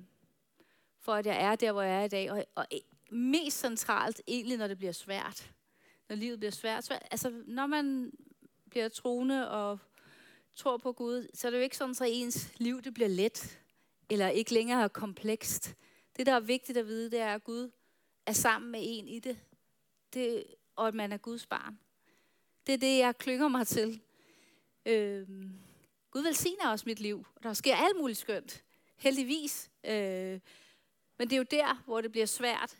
for 1.00 1.14
at 1.14 1.26
jeg 1.26 1.44
er 1.44 1.56
der, 1.56 1.72
hvor 1.72 1.82
jeg 1.82 2.00
er 2.02 2.06
i 2.06 2.08
dag. 2.08 2.32
Og, 2.32 2.46
og 2.56 2.68
e- 2.74 2.96
mest 3.10 3.60
centralt 3.60 4.22
egentlig, 4.28 4.58
når 4.58 4.68
det 4.68 4.78
bliver 4.78 4.92
svært. 4.92 5.52
Når 6.10 6.16
livet 6.16 6.40
bliver 6.40 6.52
svært. 6.52 6.84
svært. 6.84 7.04
Altså, 7.12 7.44
når 7.48 7.66
man 7.66 8.12
bliver 8.70 8.90
troende 8.90 9.52
og 9.52 9.80
tror 10.56 10.78
på 10.78 10.92
Gud, 10.92 11.28
så 11.34 11.48
er 11.48 11.52
det 11.52 11.58
jo 11.58 11.64
ikke 11.64 11.78
sådan, 11.78 11.96
at 12.02 12.08
ens 12.12 12.54
liv 12.58 12.82
det 12.82 12.94
bliver 12.94 13.08
let, 13.08 13.60
eller 14.10 14.30
ikke 14.30 14.54
længere 14.54 14.90
komplekst. 14.90 15.76
Det, 16.18 16.26
der 16.26 16.34
er 16.34 16.40
vigtigt 16.40 16.78
at 16.78 16.88
vide, 16.88 17.12
det 17.12 17.20
er, 17.20 17.34
at 17.34 17.44
Gud 17.44 17.72
er 18.26 18.34
sammen 18.34 18.72
med 18.72 18.80
en 18.84 19.08
i 19.08 19.20
det, 19.20 19.38
det 20.14 20.44
og 20.76 20.88
at 20.88 20.94
man 20.94 21.12
er 21.12 21.18
Guds 21.18 21.46
barn. 21.46 21.80
Det 22.68 22.74
er 22.74 22.78
det, 22.78 22.98
jeg 22.98 23.18
klynger 23.18 23.48
mig 23.48 23.68
til. 23.68 24.02
Øhm, 24.86 25.60
Gud 26.12 26.22
velsigner 26.22 26.70
også 26.70 26.84
mit 26.88 27.00
liv. 27.00 27.26
Der 27.44 27.54
sker 27.54 27.76
alt 27.76 27.98
muligt 27.98 28.20
skønt. 28.20 28.64
Heldigvis. 28.96 29.72
Øh, 29.84 30.40
men 31.18 31.30
det 31.30 31.34
er 31.34 31.38
jo 31.38 31.46
der, 31.52 31.84
hvor 31.86 32.02
det 32.02 32.12
bliver 32.12 32.26
svært. 32.26 32.78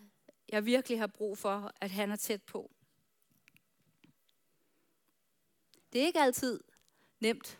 Jeg 0.50 0.66
virkelig 0.66 1.00
har 1.00 1.08
brug 1.08 1.38
for, 1.38 1.72
at 1.82 1.92
han 1.92 2.12
er 2.12 2.16
tæt 2.16 2.44
på. 2.44 2.72
Det 5.94 6.02
er 6.02 6.06
ikke 6.06 6.20
altid 6.20 6.60
nemt 7.20 7.60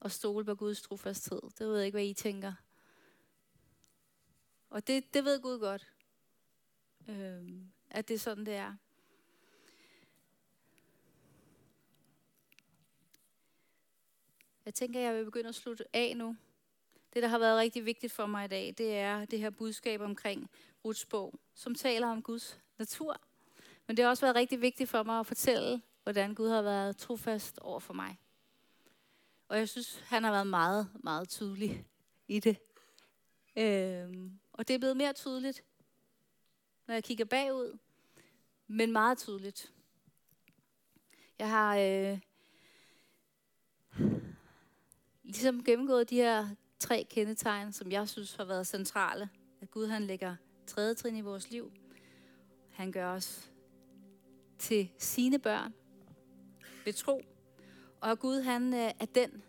at 0.00 0.12
stole 0.12 0.44
på 0.44 0.54
Guds 0.54 0.82
trofasthed. 0.82 1.40
Det 1.42 1.66
ved 1.66 1.76
jeg 1.76 1.86
ikke, 1.86 1.96
hvad 1.96 2.06
I 2.06 2.14
tænker. 2.14 2.52
Og 4.70 4.86
det, 4.86 5.14
det 5.14 5.24
ved 5.24 5.40
Gud 5.40 5.58
godt, 5.58 5.86
øh, 7.08 7.62
at 7.90 8.08
det 8.08 8.14
er 8.14 8.18
sådan, 8.18 8.46
det 8.46 8.54
er. 8.54 8.74
Jeg 14.64 14.74
tænker, 14.74 15.00
jeg 15.00 15.14
vil 15.14 15.24
begynde 15.24 15.48
at 15.48 15.54
slutte 15.54 15.84
af 15.96 16.16
nu. 16.16 16.36
Det, 17.14 17.22
der 17.22 17.28
har 17.28 17.38
været 17.38 17.58
rigtig 17.58 17.84
vigtigt 17.84 18.12
for 18.12 18.26
mig 18.26 18.44
i 18.44 18.48
dag, 18.48 18.74
det 18.78 18.98
er 18.98 19.24
det 19.24 19.38
her 19.38 19.50
budskab 19.50 20.00
omkring 20.00 20.50
Ruts 20.84 21.06
bog, 21.06 21.34
som 21.54 21.74
taler 21.74 22.06
om 22.06 22.22
Guds 22.22 22.60
natur. 22.78 23.20
Men 23.86 23.96
det 23.96 24.02
har 24.02 24.10
også 24.10 24.26
været 24.26 24.36
rigtig 24.36 24.60
vigtigt 24.60 24.90
for 24.90 25.02
mig 25.02 25.20
at 25.20 25.26
fortælle, 25.26 25.82
hvordan 26.02 26.34
Gud 26.34 26.48
har 26.48 26.62
været 26.62 26.96
trofast 26.96 27.58
over 27.58 27.80
for 27.80 27.94
mig. 27.94 28.18
Og 29.48 29.58
jeg 29.58 29.68
synes, 29.68 30.04
han 30.06 30.24
har 30.24 30.30
været 30.30 30.46
meget, 30.46 30.88
meget 30.94 31.28
tydelig 31.28 31.84
i 32.28 32.40
det. 32.40 32.56
Øhm, 33.56 34.38
og 34.52 34.68
det 34.68 34.74
er 34.74 34.78
blevet 34.78 34.96
mere 34.96 35.12
tydeligt, 35.12 35.64
når 36.88 36.94
jeg 36.94 37.04
kigger 37.04 37.24
bagud, 37.24 37.78
men 38.66 38.92
meget 38.92 39.18
tydeligt. 39.18 39.72
Jeg 41.38 41.50
har 41.50 41.76
øh, 41.76 42.18
ligesom 45.22 45.64
gennemgået 45.64 46.10
de 46.10 46.16
her 46.16 46.48
tre 46.78 47.06
kendetegn, 47.10 47.72
som 47.72 47.92
jeg 47.92 48.08
synes 48.08 48.34
har 48.34 48.44
været 48.44 48.66
centrale. 48.66 49.30
At 49.60 49.70
Gud 49.70 49.86
han 49.86 50.02
lægger 50.02 50.36
tredje 50.66 50.94
trin 50.94 51.16
i 51.16 51.20
vores 51.20 51.50
liv. 51.50 51.72
Han 52.70 52.92
gør 52.92 53.12
os 53.12 53.50
til 54.58 54.90
sine 54.98 55.38
børn 55.38 55.74
ved 56.84 56.92
tro. 56.92 57.22
Og 58.00 58.10
at 58.10 58.18
Gud 58.18 58.40
han 58.40 58.74
øh, 58.74 58.90
er 59.00 59.06
den, 59.14 59.42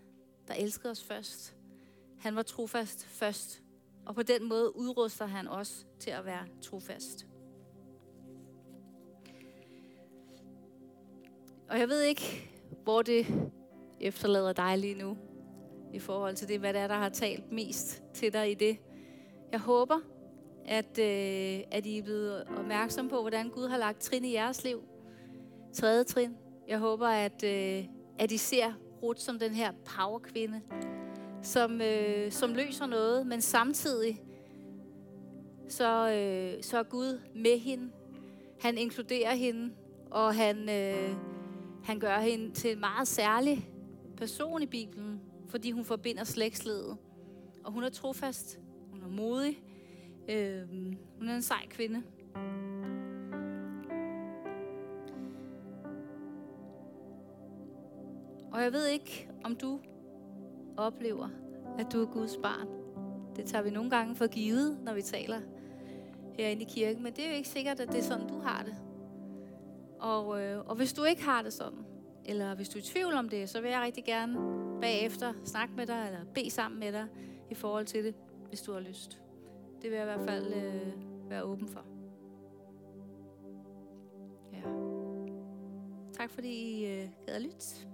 der 0.47 0.53
elsker 0.53 0.89
os 0.89 1.03
først. 1.03 1.55
Han 2.19 2.35
var 2.35 2.43
trofast 2.43 3.05
først. 3.05 3.61
Og 4.05 4.15
på 4.15 4.23
den 4.23 4.49
måde 4.49 4.75
udruster 4.75 5.25
han 5.25 5.47
os 5.47 5.87
til 5.99 6.09
at 6.09 6.25
være 6.25 6.47
trofast. 6.61 7.28
Og 11.69 11.79
jeg 11.79 11.89
ved 11.89 12.01
ikke, 12.01 12.49
hvor 12.83 13.01
det 13.01 13.25
efterlader 13.99 14.53
dig 14.53 14.77
lige 14.77 14.95
nu 14.95 15.17
i 15.93 15.99
forhold 15.99 16.35
til 16.35 16.47
det, 16.47 16.59
hvad 16.59 16.73
det 16.73 16.81
er, 16.81 16.87
der 16.87 16.95
har 16.95 17.09
talt 17.09 17.51
mest 17.51 18.03
til 18.13 18.33
dig 18.33 18.51
i 18.51 18.53
det. 18.53 18.77
Jeg 19.51 19.59
håber, 19.59 19.99
at, 20.65 20.99
øh, 20.99 21.63
at 21.71 21.85
I 21.85 21.97
er 21.97 22.03
blevet 22.03 22.43
opmærksom 22.57 23.09
på, 23.09 23.21
hvordan 23.21 23.49
Gud 23.49 23.67
har 23.67 23.77
lagt 23.77 24.01
trin 24.01 24.25
i 24.25 24.33
jeres 24.33 24.63
liv. 24.63 24.83
Tredje 25.73 26.03
trin. 26.03 26.35
Jeg 26.67 26.79
håber, 26.79 27.07
at, 27.07 27.43
øh, 27.43 27.85
at 28.19 28.31
I 28.31 28.37
ser 28.37 28.73
Ruth 29.03 29.19
som 29.19 29.39
den 29.39 29.51
her 29.51 29.71
powerkvinde, 29.85 30.61
som, 31.41 31.81
øh, 31.81 32.31
som 32.31 32.53
løser 32.53 32.85
noget, 32.85 33.27
men 33.27 33.41
samtidig 33.41 34.21
så, 35.67 36.11
øh, 36.11 36.63
så 36.63 36.77
er 36.77 36.83
Gud 36.83 37.21
med 37.35 37.59
hende. 37.59 37.91
Han 38.59 38.77
inkluderer 38.77 39.35
hende, 39.35 39.73
og 40.11 40.35
han, 40.35 40.69
øh, 40.69 41.15
han 41.89 41.99
gør 41.99 42.19
hende 42.19 42.51
til 42.51 42.71
en 42.71 42.79
meget 42.79 43.07
særlig 43.07 43.69
person 44.17 44.61
i 44.61 44.65
Bibelen 44.65 45.21
fordi 45.47 45.71
hun 45.71 45.85
forbinder 45.85 46.23
slægtsledet. 46.23 46.97
Og 47.63 47.71
hun 47.71 47.83
er 47.83 47.89
trofast, 47.89 48.59
hun 48.91 49.03
er 49.03 49.07
modig, 49.07 49.63
øh, 50.29 50.67
hun 51.17 51.29
er 51.29 51.35
en 51.35 51.41
sej 51.41 51.67
kvinde. 51.69 52.03
Og 58.51 58.61
jeg 58.63 58.73
ved 58.73 58.87
ikke, 58.87 59.29
om 59.43 59.55
du 59.55 59.79
oplever, 60.77 61.29
at 61.79 61.87
du 61.93 62.01
er 62.01 62.05
Guds 62.05 62.37
barn. 62.43 62.67
Det 63.35 63.45
tager 63.45 63.61
vi 63.61 63.69
nogle 63.69 63.89
gange 63.89 64.15
for 64.15 64.27
givet, 64.27 64.79
når 64.83 64.93
vi 64.93 65.01
taler 65.01 65.41
herinde 66.33 66.61
i 66.61 66.67
kirken, 66.69 67.03
men 67.03 67.13
det 67.13 67.25
er 67.25 67.29
jo 67.29 67.35
ikke 67.35 67.49
sikkert, 67.49 67.79
at 67.79 67.87
det 67.87 67.97
er 67.97 68.03
sådan, 68.03 68.27
du 68.27 68.39
har 68.39 68.63
det. 68.63 68.88
Og, 69.99 70.41
øh, 70.41 70.65
og 70.65 70.75
hvis 70.75 70.93
du 70.93 71.03
ikke 71.03 71.23
har 71.23 71.41
det 71.41 71.53
sådan, 71.53 71.85
eller 72.25 72.55
hvis 72.55 72.69
du 72.69 72.77
er 72.77 72.81
i 72.81 72.85
tvivl 72.85 73.13
om 73.13 73.29
det, 73.29 73.49
så 73.49 73.61
vil 73.61 73.71
jeg 73.71 73.81
rigtig 73.81 74.03
gerne 74.05 74.39
bagefter 74.81 75.33
snakke 75.45 75.73
med 75.75 75.87
dig, 75.87 76.03
eller 76.05 76.25
bede 76.33 76.49
sammen 76.49 76.79
med 76.79 76.91
dig 76.91 77.07
i 77.51 77.55
forhold 77.55 77.85
til 77.85 78.03
det, 78.03 78.15
hvis 78.47 78.61
du 78.61 78.73
har 78.73 78.79
lyst. 78.79 79.21
Det 79.81 79.89
vil 79.89 79.97
jeg 79.97 80.01
i 80.01 80.15
hvert 80.15 80.29
fald 80.29 80.53
øh, 80.53 81.29
være 81.29 81.43
åben 81.43 81.67
for. 81.67 81.85
Ja. 84.53 84.61
Tak 86.13 86.29
fordi 86.29 86.49
I 86.49 86.85
øh, 86.85 87.09
gad 87.25 87.35
at 87.35 87.41
lytte. 87.41 87.87